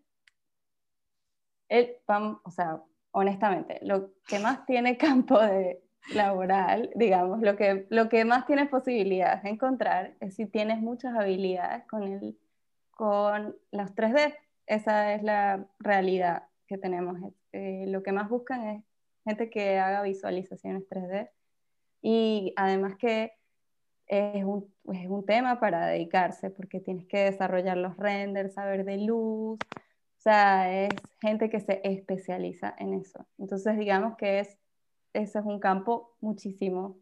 [1.68, 8.08] el, o sea, honestamente, lo que más tiene campo de laboral, digamos, lo que, lo
[8.08, 12.36] que más tienes posibilidades de encontrar es si tienes muchas habilidades con, el,
[12.90, 14.36] con los 3D.
[14.66, 17.20] Esa es la realidad que tenemos.
[17.56, 18.84] Eh, lo que más buscan es
[19.24, 21.30] gente que haga visualizaciones 3D
[22.02, 23.32] y además que
[24.06, 28.98] es un, es un tema para dedicarse porque tienes que desarrollar los renders, saber de
[28.98, 29.58] luz,
[30.26, 30.88] sea, es
[31.20, 33.24] gente que se especializa en eso.
[33.38, 34.58] Entonces, digamos que es,
[35.12, 36.98] ese es un campo muchísimo,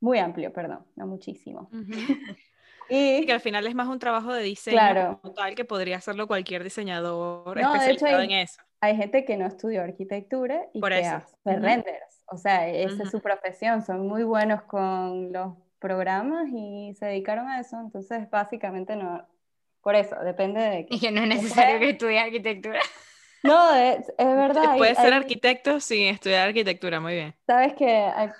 [0.00, 1.68] muy amplio, perdón, no muchísimo.
[2.88, 5.20] y que al final es más un trabajo de diseño claro.
[5.34, 8.62] tal que podría hacerlo cualquier diseñador especializado en eso.
[8.80, 12.24] Hay gente que no estudió arquitectura y que hace renders.
[12.26, 17.48] O sea, esa es su profesión, son muy buenos con los programas y se dedicaron
[17.48, 19.26] a eso, entonces básicamente no,
[19.86, 20.86] por eso, depende de...
[20.90, 22.80] Y que no es necesario que estudie arquitectura.
[23.44, 24.76] No, es, es verdad.
[24.76, 27.34] Puedes ser arquitecto sin estudiar arquitectura, muy bien.
[27.46, 28.30] Sabes que hay,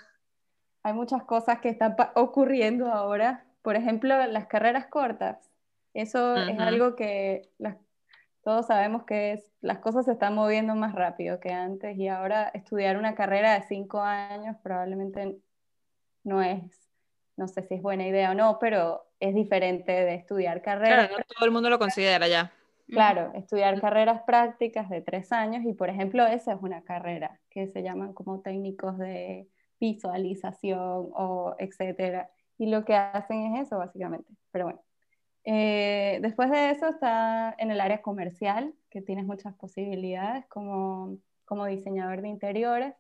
[0.83, 3.45] hay muchas cosas que están ocurriendo ahora.
[3.63, 5.39] Por ejemplo, las carreras cortas.
[5.95, 7.77] Eso es algo que las,
[8.47, 12.49] todos sabemos que es, las cosas se están moviendo más rápido que antes y ahora
[12.55, 15.39] estudiar una carrera de cinco años probablemente
[16.23, 16.89] no es,
[17.37, 21.09] no sé si es buena idea o no, pero es diferente de estudiar carreras.
[21.09, 22.53] Claro, no todo el mundo lo considera ya.
[22.87, 27.67] Claro, estudiar carreras prácticas de tres años y por ejemplo esa es una carrera que
[27.67, 29.49] se llaman como técnicos de
[29.81, 32.31] visualización o etcétera.
[32.59, 34.33] Y lo que hacen es eso básicamente.
[34.53, 34.81] Pero bueno,
[35.47, 41.67] eh, después de eso está en el área comercial, que tienes muchas posibilidades como, como
[41.67, 42.95] diseñador de interiores,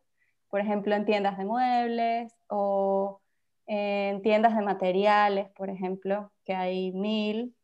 [0.49, 3.21] por ejemplo en tiendas de muebles o
[3.67, 7.57] en tiendas de materiales, por ejemplo, que hay mil.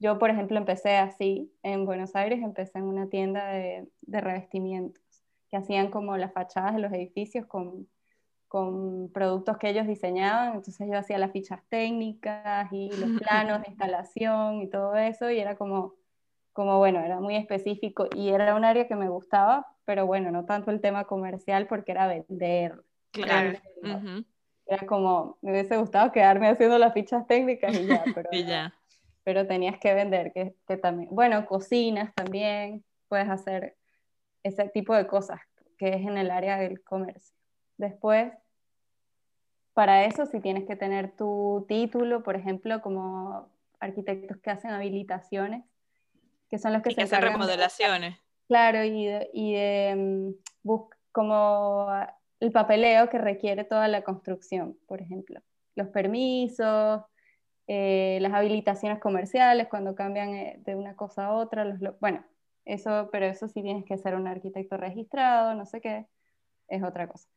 [0.00, 5.00] Yo, por ejemplo, empecé así en Buenos Aires, empecé en una tienda de, revestimientos,
[5.48, 7.88] que hacían como las fachadas de los edificios con,
[8.54, 13.70] con productos que ellos diseñaban, entonces yo hacía las fichas técnicas y los planos de
[13.70, 15.94] instalación y todo eso, y era como,
[16.52, 20.44] como, bueno, era muy específico y era un área que me gustaba, pero bueno, no
[20.44, 22.80] tanto el tema comercial porque era vender.
[23.10, 23.58] Claro.
[24.66, 28.30] Era como, me hubiese gustado quedarme haciendo las fichas técnicas y ya, pero,
[29.24, 33.76] pero tenías que vender, que, que, también, bueno, cocinas también, puedes hacer
[34.44, 35.40] ese tipo de cosas,
[35.76, 37.34] que es en el área del comercio.
[37.76, 38.32] Después,
[39.74, 43.48] para eso sí tienes que tener tu título, por ejemplo, como
[43.80, 45.64] arquitectos que hacen habilitaciones,
[46.48, 48.16] que son los que se hacen remodelaciones.
[48.48, 50.34] claro, y de, y de
[50.64, 50.78] mm,
[51.12, 51.88] como
[52.40, 55.40] el papeleo que requiere toda la construcción, por ejemplo.
[55.74, 57.02] Los permisos,
[57.66, 61.64] eh, las habilitaciones comerciales cuando cambian eh, de una cosa a otra.
[61.64, 62.24] Los, bueno,
[62.64, 66.06] eso, pero eso sí tienes que ser un arquitecto registrado, no sé qué,
[66.68, 67.28] es otra cosa.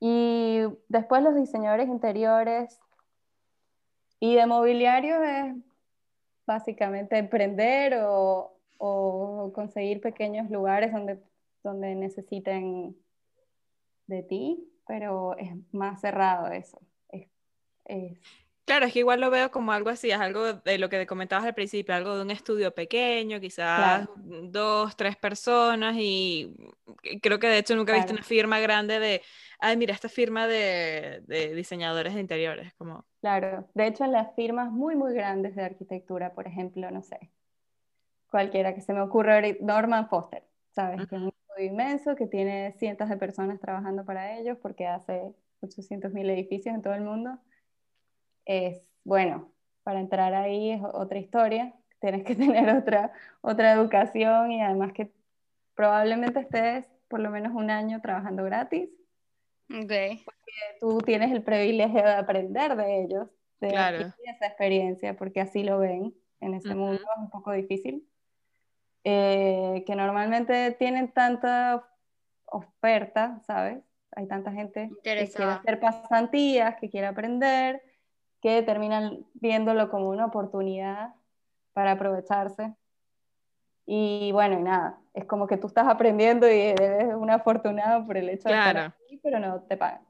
[0.00, 2.80] Y después los diseñadores interiores
[4.18, 5.54] y de mobiliario es
[6.46, 11.18] básicamente emprender o, o conseguir pequeños lugares donde,
[11.62, 12.96] donde necesiten
[14.06, 16.80] de ti, pero es más cerrado eso.
[18.70, 21.44] Claro, es que igual lo veo como algo así, es algo de lo que comentabas
[21.44, 26.54] al principio, algo de un estudio pequeño, quizás dos, tres personas y
[27.20, 29.22] creo que de hecho nunca he visto una firma grande de,
[29.58, 33.04] ay, mira, esta firma de, de, diseñadores de interiores, como...
[33.20, 37.18] Claro, de hecho en las firmas muy, muy grandes de arquitectura, por ejemplo, no sé,
[38.30, 41.08] cualquiera que se me ocurra, Norman Foster, ¿sabes?
[41.08, 45.34] Que es un estudio inmenso, que tiene cientos de personas trabajando para ellos porque hace
[45.60, 47.36] 800 mil edificios en todo el mundo.
[48.52, 49.52] Es, bueno,
[49.84, 52.34] para entrar ahí es otra historia, tienes que
[52.64, 55.12] tener otra, otra educación y además que
[55.76, 58.90] probablemente estés por lo menos un año trabajando gratis.
[59.68, 60.20] Okay.
[60.24, 63.28] Porque tú tienes el privilegio de aprender de ellos,
[63.60, 68.04] de esa experiencia, porque así lo ven en ese mundo, es un poco difícil.
[69.04, 71.88] Eh, que normalmente tienen tanta
[72.46, 73.78] oferta, ¿sabes?
[74.16, 77.80] Hay tanta gente que quiere hacer pasantías, que quiere aprender,
[78.40, 81.14] que terminan viéndolo como una oportunidad
[81.72, 82.74] para aprovecharse.
[83.86, 88.16] Y bueno, y nada, es como que tú estás aprendiendo y eres un afortunado por
[88.16, 90.02] el hecho de estar aquí, pero no te pagan.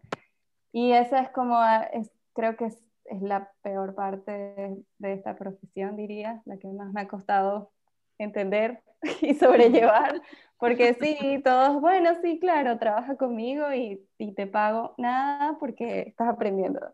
[0.73, 1.59] Y esa es como,
[1.93, 6.93] es, creo que es, es, la peor parte de esta profesión, diría, la que más
[6.93, 7.73] me ha costado
[8.19, 8.83] entender
[9.23, 10.21] y sobrellevar,
[10.59, 16.29] porque sí, todos, bueno, sí, claro, trabaja conmigo y, y te pago nada porque estás
[16.29, 16.93] aprendiendo.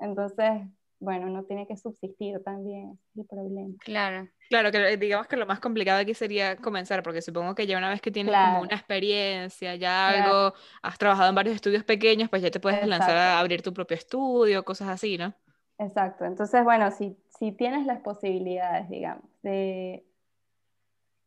[0.00, 0.62] Entonces,
[0.98, 3.74] bueno, no tiene que subsistir también, es el problema.
[3.80, 4.28] Claro.
[4.48, 7.88] Claro, que digamos que lo más complicado aquí sería comenzar, porque supongo que ya una
[7.88, 12.42] vez que tienes como una experiencia, ya algo, has trabajado en varios estudios pequeños, pues
[12.42, 15.32] ya te puedes lanzar a abrir tu propio estudio, cosas así, ¿no?
[15.78, 16.24] Exacto.
[16.24, 20.04] Entonces, bueno, si, si tienes las posibilidades, digamos, de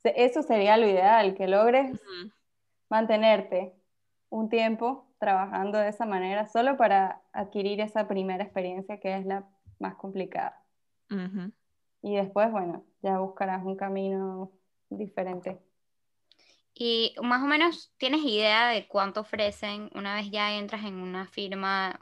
[0.04, 1.98] eso sería lo ideal, que logres
[2.90, 3.74] mantenerte
[4.30, 9.48] un tiempo trabajando de esa manera solo para adquirir esa primera experiencia que es la
[9.80, 10.62] más complicada.
[12.02, 14.52] Y después, bueno, ya buscarás un camino
[14.90, 15.62] diferente.
[16.74, 21.26] Y más o menos, ¿tienes idea de cuánto ofrecen una vez ya entras en una
[21.28, 21.98] firma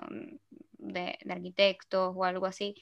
[0.79, 2.73] de, de arquitectos o algo así?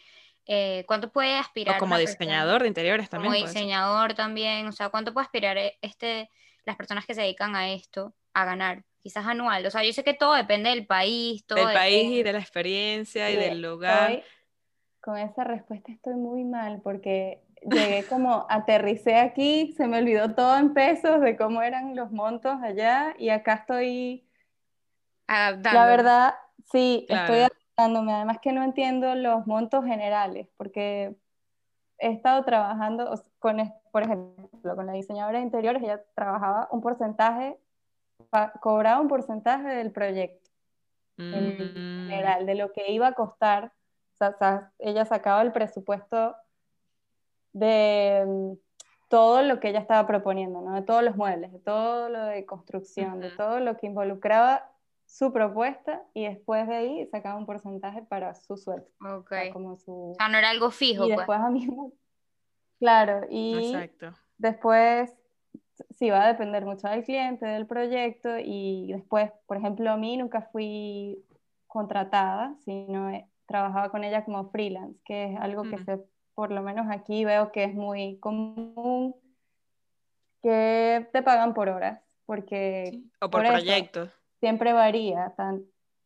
[0.45, 1.75] Eh, ¿Cuánto puede aspirar?
[1.75, 3.34] O como diseñador de interiores también.
[3.34, 6.30] Como diseñador también, o sea, ¿cuánto puede aspirar eh, este,
[6.63, 8.86] las personas que se dedican a esto a ganar?
[9.01, 12.23] Quizás anual, o sea, yo sé que todo depende del país, todo del país y
[12.23, 14.21] de la experiencia y del lugar.
[15.01, 20.57] con esa respuesta estoy muy mal porque llegué como aterricé aquí, se me olvidó todo
[20.57, 24.25] en pesos de cómo eran los montos allá y acá estoy
[25.71, 26.33] La verdad,
[26.71, 27.47] sí, estoy
[27.79, 31.15] además que no entiendo los montos generales, porque
[31.97, 33.57] he estado trabajando con,
[33.91, 37.57] por ejemplo, con la diseñadora de interiores, ella trabajaba un porcentaje,
[38.62, 40.49] cobraba un porcentaje del proyecto,
[41.17, 42.10] en mm.
[42.10, 43.71] general, de lo que iba a costar.
[44.13, 46.36] O sea, ella sacaba el presupuesto
[47.53, 48.53] de mm,
[49.10, 50.75] todo lo que ella estaba proponiendo, ¿no?
[50.75, 54.69] de todos los muebles, de todo lo de construcción, de todo lo que involucraba
[55.05, 58.88] su propuesta y después de ahí sacaba un porcentaje para su sueldo.
[59.03, 59.34] Ok.
[59.51, 60.12] como su...
[60.12, 61.05] O sea, no era algo fijo.
[61.05, 61.17] Y pues.
[61.17, 61.67] después a mí,
[62.79, 63.75] claro, y
[64.38, 65.12] después
[65.98, 70.18] sí va a depender mucho del cliente, del proyecto y después, por ejemplo, a mí
[70.18, 71.24] nunca fui
[71.68, 73.12] contratada, sino
[73.46, 75.86] trabajaba con ella como freelance, que es algo que mm.
[75.86, 76.00] se,
[76.36, 79.15] por lo menos aquí veo que es muy común,
[80.42, 83.02] que te pagan por horas, porque...
[83.22, 85.34] O por, proyectos siempre varía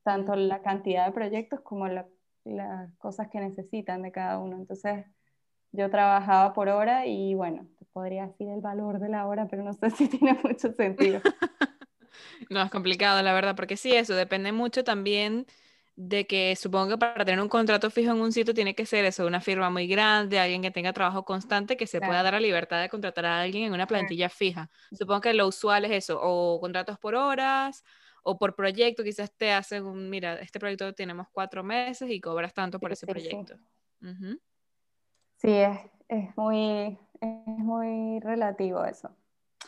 [0.04, 4.58] tanto la cantidad de proyectos como las cosas que necesitan de cada uno.
[4.58, 5.06] Entonces,
[5.74, 9.74] yo trabajaba por hora y bueno, podría decir el valor de la hora, pero no
[9.74, 11.20] sé si tiene mucho sentido.
[12.50, 15.46] no, es complicado, la verdad, porque sí, eso depende mucho también
[15.96, 19.06] de que supongo que para tener un contrato fijo en un sitio tiene que ser
[19.06, 22.40] eso, una firma muy grande, alguien que tenga trabajo constante, que se pueda dar la
[22.40, 24.72] libertad de contratar a alguien en una plantilla fija.
[24.92, 27.84] Supongo que lo usual es eso, o contratos por horas,
[28.24, 32.54] o por proyecto, quizás te hacen un, mira, este proyecto tenemos cuatro meses y cobras
[32.56, 33.56] tanto por ese proyecto.
[34.02, 34.40] Sí,
[35.51, 39.10] es, es, muy, es muy relativo eso.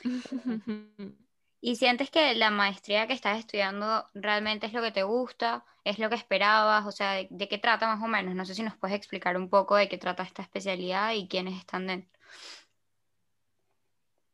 [1.61, 5.65] ¿Y sientes que la maestría que estás estudiando realmente es lo que te gusta?
[5.83, 6.85] ¿Es lo que esperabas?
[6.85, 8.35] O sea, ¿de, qué trata más o menos?
[8.35, 11.57] No sé si nos puedes explicar un poco de qué trata esta especialidad y quiénes
[11.57, 12.11] están dentro.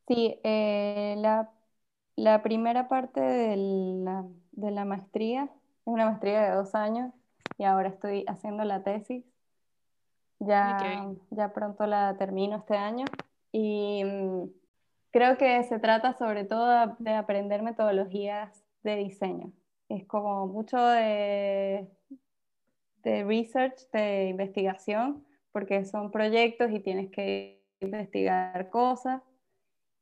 [0.08, 1.50] Sí, eh, la
[2.16, 5.50] la primera parte de la, de la maestría es
[5.86, 7.12] una maestría de dos años
[7.58, 9.24] y ahora estoy haciendo la tesis.
[10.44, 13.06] Ya, ya pronto la termino este año.
[13.52, 14.50] Y mm,
[15.12, 19.54] creo que se trata sobre todo de aprender metodologías de diseño.
[19.88, 21.88] Es como mucho de,
[23.04, 29.22] de research, de investigación, porque son proyectos y tienes que investigar cosas.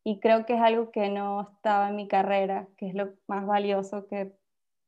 [0.05, 3.45] Y creo que es algo que no estaba en mi carrera, que es lo más
[3.45, 4.31] valioso que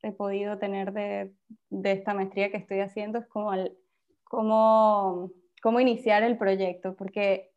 [0.01, 1.33] he podido tener de,
[1.69, 3.77] de esta maestría que estoy haciendo, es como, el,
[4.23, 5.29] cómo,
[5.61, 7.51] cómo iniciar el proyecto, porque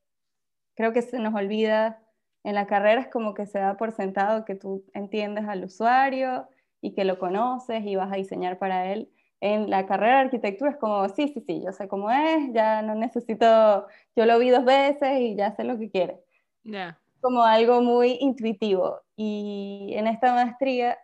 [0.75, 2.01] creo que se nos olvida
[2.45, 6.47] en la carrera, es como que se da por sentado que tú entiendes al usuario
[6.81, 9.11] y que lo conoces y vas a diseñar para él.
[9.41, 12.83] En la carrera de arquitectura es como, sí, sí, sí, yo sé cómo es, ya
[12.83, 16.21] no necesito, yo lo vi dos veces y ya sé lo que quiere.
[16.63, 16.99] Ya.
[17.21, 19.01] Como algo muy intuitivo.
[19.17, 20.99] Y en esta maestría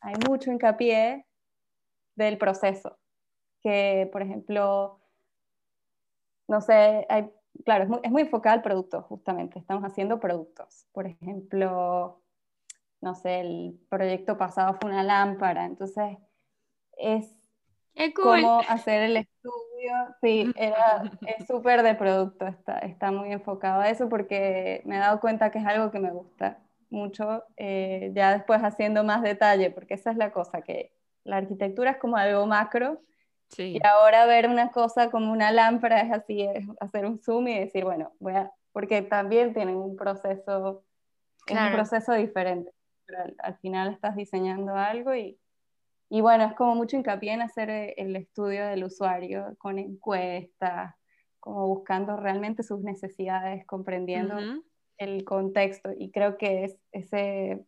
[0.00, 1.26] hay mucho hincapié
[2.16, 2.98] del proceso,
[3.62, 4.99] que por ejemplo,
[6.50, 7.30] no sé, hay,
[7.64, 10.88] claro, es muy, es muy enfocada al producto, justamente, estamos haciendo productos.
[10.92, 12.20] Por ejemplo,
[13.00, 16.18] no sé, el proyecto pasado fue una lámpara, entonces
[16.96, 17.32] es
[18.16, 23.88] cómo hacer el estudio, sí, era, es súper de producto, está, está muy enfocado a
[23.88, 26.58] eso porque me he dado cuenta que es algo que me gusta
[26.90, 30.92] mucho, eh, ya después haciendo más detalle, porque esa es la cosa, que
[31.22, 33.00] la arquitectura es como algo macro,
[33.50, 33.78] Sí.
[33.82, 37.58] y ahora ver una cosa como una lámpara es así, es hacer un zoom y
[37.58, 40.84] decir, bueno, voy a, porque también tienen un proceso,
[41.46, 42.72] es un proceso diferente,
[43.06, 45.38] pero al, al final estás diseñando algo y,
[46.12, 50.94] y bueno, es como mucho hincapié en hacer eh, el estudio del usuario con encuestas,
[51.38, 54.36] como buscando realmente sus necesidades, comprendiendo
[54.98, 55.90] el contexto.
[55.96, 57.64] Y creo que es ese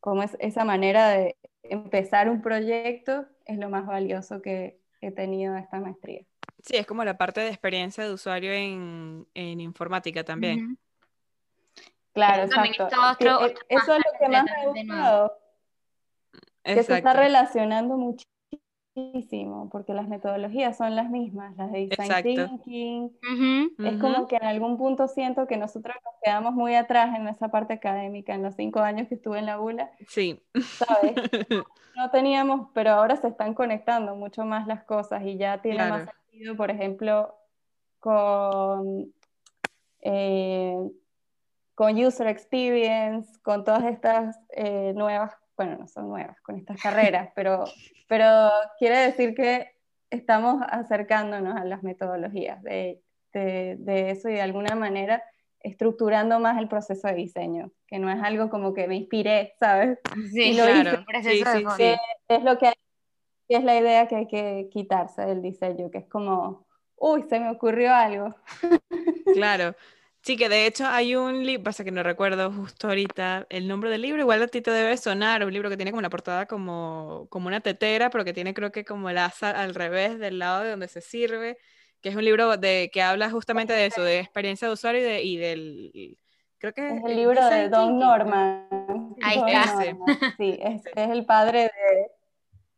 [0.00, 5.54] como es esa manera de empezar un proyecto es lo más valioso que he tenido
[5.56, 6.22] en esta maestría.
[6.62, 10.78] Sí, es como la parte de experiencia de usuario en, en informática también.
[12.12, 12.96] Claro, Eso también exacto.
[13.10, 15.38] otro- eh, otro eso es lo que más me ha gustado,
[16.62, 18.30] que se está relacionando muchísimo,
[19.70, 22.58] porque las metodologías son las mismas, las de design Exacto.
[22.64, 23.10] thinking.
[23.78, 27.48] Es como que en algún punto siento que nosotros nos quedamos muy atrás en esa
[27.48, 30.42] parte académica, en los cinco años que estuve en la ULA, Sí.
[30.62, 31.14] ¿sabes?
[31.96, 36.08] no teníamos, pero ahora se están conectando mucho más las cosas y ya tiene más
[36.30, 37.34] sentido, por ejemplo,
[37.98, 39.12] con,
[40.00, 40.76] eh,
[41.74, 47.30] con user experience, con todas estas eh, nuevas, bueno, no son nuevas, con estas carreras,
[47.34, 47.64] pero,
[48.08, 49.72] pero quiere decir que
[50.10, 53.00] estamos acercándonos a las metodologías de,
[53.32, 55.22] de, de eso y de alguna manera
[55.60, 59.98] estructurando más el proceso de diseño, que no es algo como que me inspiré, ¿sabes?
[60.32, 61.04] Sí, Y lo Claro.
[61.14, 61.22] hice.
[61.22, 61.94] Sí, sí, sí.
[62.28, 62.74] es lo que hay-
[63.48, 67.38] que es la idea que hay que quitarse del diseño, que es como, uy, se
[67.38, 68.34] me ocurrió algo.
[69.34, 69.74] Claro.
[70.22, 73.90] Sí, que de hecho hay un libro, pasa que no recuerdo justo ahorita el nombre
[73.90, 76.46] del libro, igual a ti te debe sonar, un libro que tiene como una portada
[76.46, 80.38] como, como una tetera, pero que tiene creo que como el asa al revés del
[80.38, 81.58] lado de donde se sirve,
[82.00, 85.04] que es un libro de, que habla justamente de eso, de experiencia de usuario y,
[85.04, 86.18] de, y del,
[86.58, 87.98] creo que Es el libro de Don.
[87.98, 89.16] Norman.
[89.22, 89.74] Ahí está.
[89.74, 90.06] Norman,
[90.36, 91.70] Sí, es, es el padre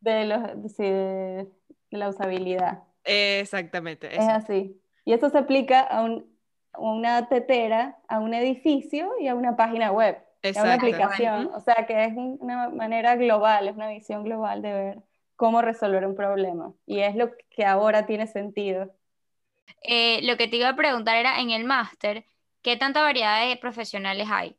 [0.00, 1.46] de, de, los, sí, de,
[1.90, 2.84] de la usabilidad.
[3.04, 4.30] Exactamente, Es eso.
[4.30, 4.80] así.
[5.04, 6.33] Y eso se aplica a, un, a
[6.78, 11.50] una tetera, a un edificio y a una página web, a una aplicación.
[11.54, 15.02] O sea que es un- una manera global, es una visión global de ver
[15.36, 16.72] cómo resolver un problema.
[16.86, 18.94] Y es lo que ahora tiene sentido.
[19.82, 22.24] Eh, lo que te iba a preguntar era en el máster,
[22.62, 24.56] ¿qué tanta variedad de profesionales hay?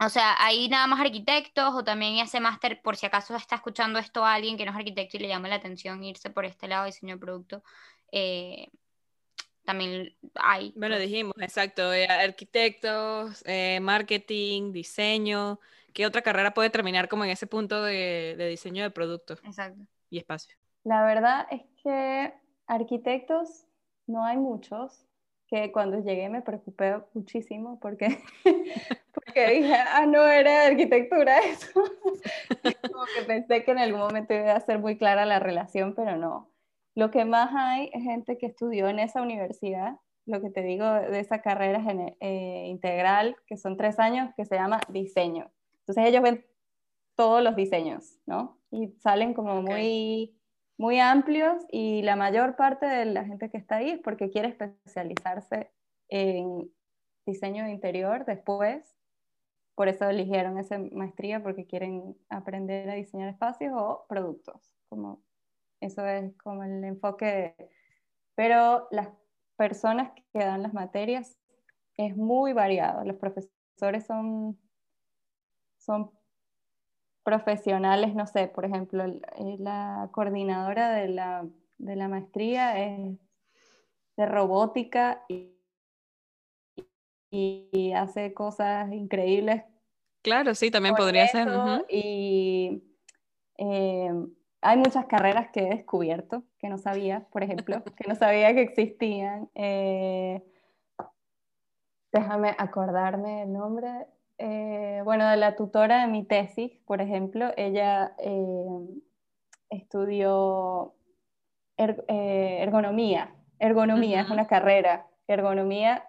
[0.00, 3.98] O sea, ¿hay nada más arquitectos o también hace máster por si acaso está escuchando
[3.98, 6.66] esto a alguien que no es arquitecto y le llama la atención irse por este
[6.68, 7.62] lado de diseño de producto?
[8.10, 8.68] Eh,
[9.64, 10.72] también hay.
[10.76, 11.08] Bueno, pues.
[11.08, 15.60] dijimos, exacto, eh, arquitectos, eh, marketing, diseño.
[15.92, 19.84] ¿Qué otra carrera puede terminar como en ese punto de, de diseño de productos Exacto.
[20.10, 20.56] y espacio?
[20.84, 22.34] La verdad es que
[22.66, 23.66] arquitectos
[24.06, 25.06] no hay muchos,
[25.52, 28.22] que cuando llegué me preocupé muchísimo porque,
[29.12, 31.68] porque dije, ah, no era arquitectura eso.
[32.90, 36.16] Como que pensé que en algún momento iba a ser muy clara la relación, pero
[36.16, 36.51] no.
[36.94, 40.84] Lo que más hay es gente que estudió en esa universidad, lo que te digo
[40.86, 41.82] de esa carrera
[42.20, 45.50] eh, integral, que son tres años, que se llama diseño.
[45.80, 46.44] Entonces ellos ven
[47.16, 48.58] todos los diseños, ¿no?
[48.70, 50.36] Y salen como muy,
[50.78, 54.48] muy amplios y la mayor parte de la gente que está ahí es porque quiere
[54.48, 55.70] especializarse
[56.08, 56.70] en
[57.26, 58.96] diseño de interior después.
[59.74, 64.74] Por eso eligieron esa maestría, porque quieren aprender a diseñar espacios o productos.
[64.88, 65.22] Como,
[65.82, 67.54] eso es como el enfoque.
[68.34, 69.08] Pero las
[69.56, 71.38] personas que dan las materias
[71.96, 73.04] es muy variado.
[73.04, 74.58] Los profesores son,
[75.78, 76.10] son
[77.22, 81.46] profesionales, no sé, por ejemplo, eh, la coordinadora de la,
[81.78, 83.18] de la maestría es
[84.16, 85.52] de robótica y,
[87.30, 89.64] y- hace cosas increíbles
[90.22, 91.48] Claro, sí, también podría ser.
[91.88, 92.82] y
[93.58, 94.12] eh,
[94.62, 98.62] hay muchas carreras que he descubierto que no sabía, por ejemplo, que no sabía que
[98.62, 99.50] existían.
[99.56, 100.42] Eh,
[102.12, 104.06] déjame acordarme el nombre.
[104.38, 108.88] Eh, bueno, de la tutora de mi tesis, por ejemplo, ella eh,
[109.68, 110.94] estudió
[111.76, 113.34] eh, ergonomía.
[113.58, 115.06] Ergonomía es una carrera.
[115.26, 116.08] Ergonomía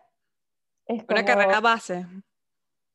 [0.85, 2.05] es Una carrera base.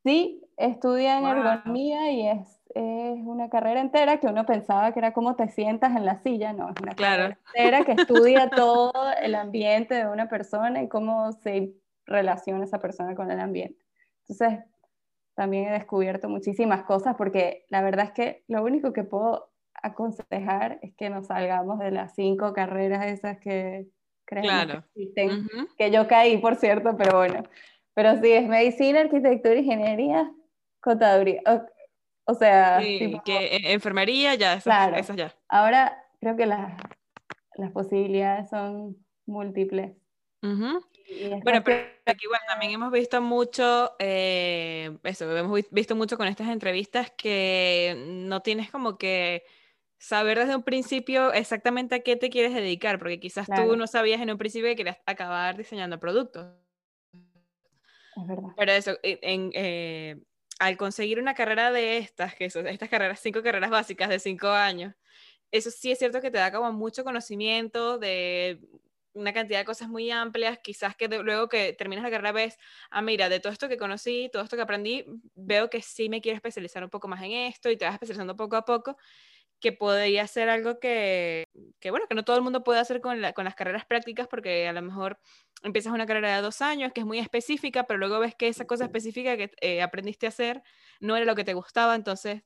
[0.03, 5.13] Sí, estudia en ergonomía y es, es, una carrera entera que uno pensaba que era
[5.13, 9.35] como te sientas en la silla, no, es una carrera entera que estudia todo el
[9.35, 11.73] ambiente de una persona y cómo se
[12.05, 13.85] relaciona esa persona con el ambiente.
[14.27, 14.59] Entonces,
[15.35, 19.51] también he descubierto muchísimas cosas porque la verdad es que lo único que puedo
[19.81, 23.87] aconsejar es que nos salgamos de las cinco carreras esas que
[24.25, 25.47] creemos que existen,
[25.77, 27.43] que yo caí, por cierto, pero bueno.
[27.93, 30.31] Pero sí, es medicina, arquitectura, ingeniería,
[30.81, 31.41] contaduría.
[31.47, 31.61] O,
[32.33, 35.15] sea, sí, que e, enfermería, ya, esas, claro.
[35.15, 35.35] ya.
[35.47, 36.73] Ahora creo que las,
[37.55, 39.95] las posibilidades son múltiples.
[40.41, 46.49] Bueno, pero aquí igual también hemos visto mucho, eh, eso, hemos visto mucho con estas
[46.49, 49.43] entrevistas que no tienes como que
[49.97, 54.21] saber desde un principio exactamente a qué te quieres dedicar, porque quizás tú no sabías
[54.21, 56.47] en un principio que querías acabar diseñando productos.
[57.11, 58.49] Es verdad.
[58.55, 60.21] Pero eso, eh, en, eh,
[60.59, 64.49] al conseguir una carrera de estas, que son estas carreras, cinco carreras básicas de cinco
[64.49, 64.95] años,
[65.51, 68.59] eso sí es cierto que te da como mucho conocimiento de
[69.13, 72.57] una cantidad de cosas muy amplias, quizás que luego que terminas la carrera ves,
[72.91, 75.05] ah, mira, de todo esto que conocí, todo esto que aprendí,
[75.35, 78.35] veo que sí me quiero especializar un poco más en esto y te vas especializando
[78.37, 78.97] poco a poco
[79.59, 81.43] que podría ser algo que,
[81.79, 84.67] que, bueno, que no todo el mundo puede hacer con, con, las carreras prácticas porque
[84.67, 85.19] a lo mejor
[85.63, 88.65] empiezas una carrera de dos años que es muy específica, pero luego ves que esa
[88.65, 90.63] cosa específica que eh, aprendiste a hacer
[90.99, 92.43] no era lo que te gustaba, entonces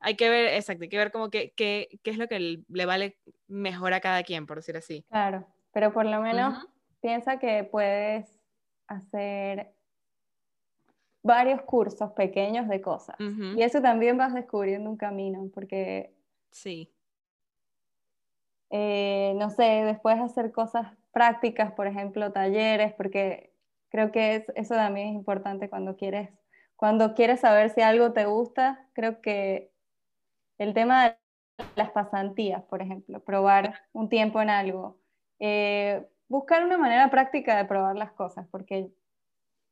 [0.00, 3.18] hay que ver, exacto, hay que ver como que, qué es lo que le vale
[3.46, 5.04] mejor a cada quien, por decir así.
[5.08, 6.66] Claro, pero por lo menos
[7.00, 8.38] piensa que puedes
[8.86, 9.74] hacer
[11.22, 13.16] varios cursos pequeños de cosas.
[13.18, 16.14] Y eso también vas descubriendo un camino, porque
[16.54, 16.94] Sí.
[18.70, 23.52] Eh, no sé, después hacer cosas prácticas, por ejemplo, talleres, porque
[23.88, 26.30] creo que es, eso también es importante cuando quieres,
[26.76, 29.72] cuando quieres saber si algo te gusta, creo que
[30.58, 31.16] el tema de
[31.74, 35.00] las pasantías, por ejemplo, probar un tiempo en algo,
[35.40, 38.92] eh, buscar una manera práctica de probar las cosas, porque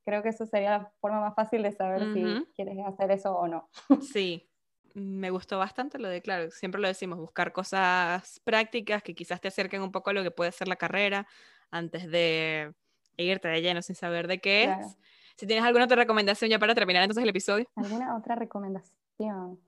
[0.05, 3.47] creo que eso sería la forma más fácil de saber si quieres hacer eso o
[3.47, 3.69] no.
[4.01, 4.52] Sí,
[4.95, 9.49] me gustó bastante lo de, claro, siempre lo decimos, buscar cosas prácticas que quizás te
[9.49, 11.27] acerquen un poco a lo que puede ser la carrera
[11.71, 12.75] antes de
[13.17, 14.99] irte de lleno sin saber de qué es.
[15.37, 17.67] Si tienes alguna otra recomendación ya para terminar entonces el episodio.
[17.77, 19.59] ¿Alguna otra recomendación?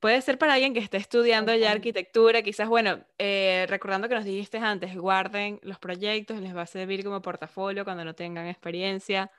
[0.00, 4.24] Puede ser para alguien que esté estudiando ya arquitectura, quizás, bueno, eh, recordando que nos
[4.24, 9.30] dijiste antes, guarden los proyectos, les va a servir como portafolio cuando no tengan experiencia.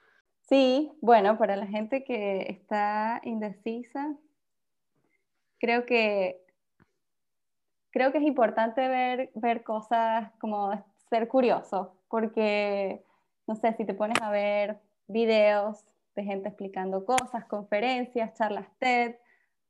[0.50, 4.16] Sí, bueno, para la gente que está indecisa,
[5.66, 6.46] creo que,
[7.90, 10.72] creo que es importante ver, ver cosas como
[11.10, 13.04] ser curioso, porque,
[13.48, 15.84] no sé, si te pones a ver videos
[16.16, 19.16] de gente explicando cosas, conferencias, charlas TED,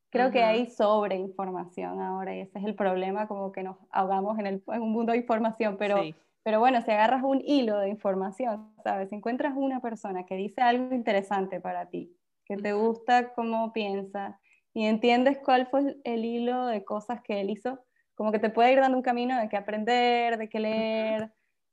[0.09, 4.47] creo que hay sobreinformación ahora y ese es el problema, como que nos ahogamos en,
[4.47, 6.01] el, en un mundo de información, pero,
[6.43, 9.09] pero bueno, si agarras un hilo de información, ¿sabes?
[9.09, 14.41] Si encuentras una persona que dice algo interesante para ti, que te gusta cómo piensa,
[14.75, 17.79] y entiendes cuál fue el hilo de cosas que él hizo,
[18.13, 21.31] como que te puede ir dando un camino de qué aprender, de qué leer,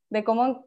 [0.08, 0.66] de cómo,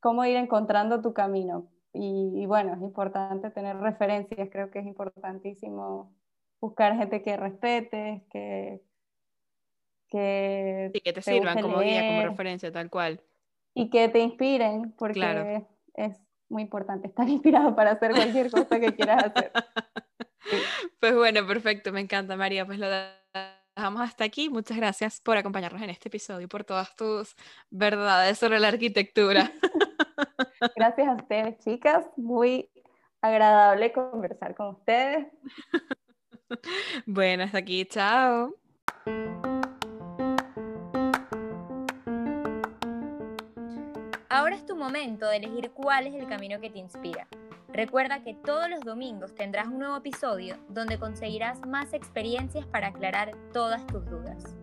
[0.00, 1.70] cómo ir encontrando tu camino.
[1.92, 6.12] Y, bueno, es importante tener referencias, creo que es importantísimo
[6.60, 8.82] buscar gente que respetes, que...
[10.08, 13.20] Que, que te, sirvan como guía, como referencia, tal cual.
[13.72, 18.94] Y que te inspiren, porque es muy importante estar inspirado para hacer cualquier cosa que
[18.94, 19.52] quieras hacer.
[21.06, 22.88] Pues bueno, perfecto, me encanta María, pues lo
[23.76, 24.50] dejamos hasta aquí.
[24.50, 27.36] Muchas gracias por acompañarnos en este episodio y por todas tus
[27.70, 29.52] verdades sobre la arquitectura.
[30.74, 32.04] Gracias a ustedes, chicas.
[32.16, 32.68] Muy
[33.20, 35.28] agradable conversar con ustedes.
[37.06, 38.56] Bueno, hasta aquí, chao.
[44.28, 47.28] Ahora es tu momento de elegir cuál es el camino que te inspira.
[47.76, 53.32] Recuerda que todos los domingos tendrás un nuevo episodio donde conseguirás más experiencias para aclarar
[53.52, 54.56] todas tus dudas.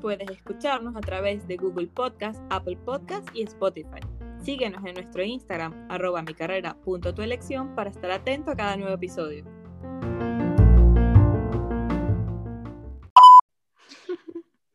[0.00, 3.98] Puedes escucharnos a través de Google Podcast, Apple Podcast y Spotify.
[4.40, 8.94] Síguenos en nuestro Instagram, arroba mi carrera tu elección, para estar atento a cada nuevo
[8.94, 9.44] episodio.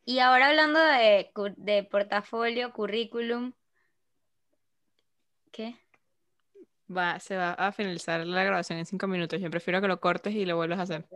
[0.04, 3.54] Y ahora hablando de, de portafolio, currículum,
[5.50, 5.85] ¿qué?
[6.94, 9.40] Va, se va a finalizar la grabación en cinco minutos.
[9.40, 11.06] Yo prefiero que lo cortes y lo vuelvas a hacer.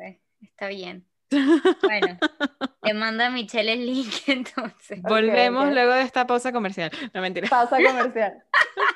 [0.41, 1.07] Está bien.
[1.31, 2.19] Bueno,
[2.83, 5.01] te manda Michelle el link entonces.
[5.03, 6.91] Volvemos luego de esta pausa comercial.
[7.15, 7.49] No mentira.
[7.49, 8.43] Pausa comercial.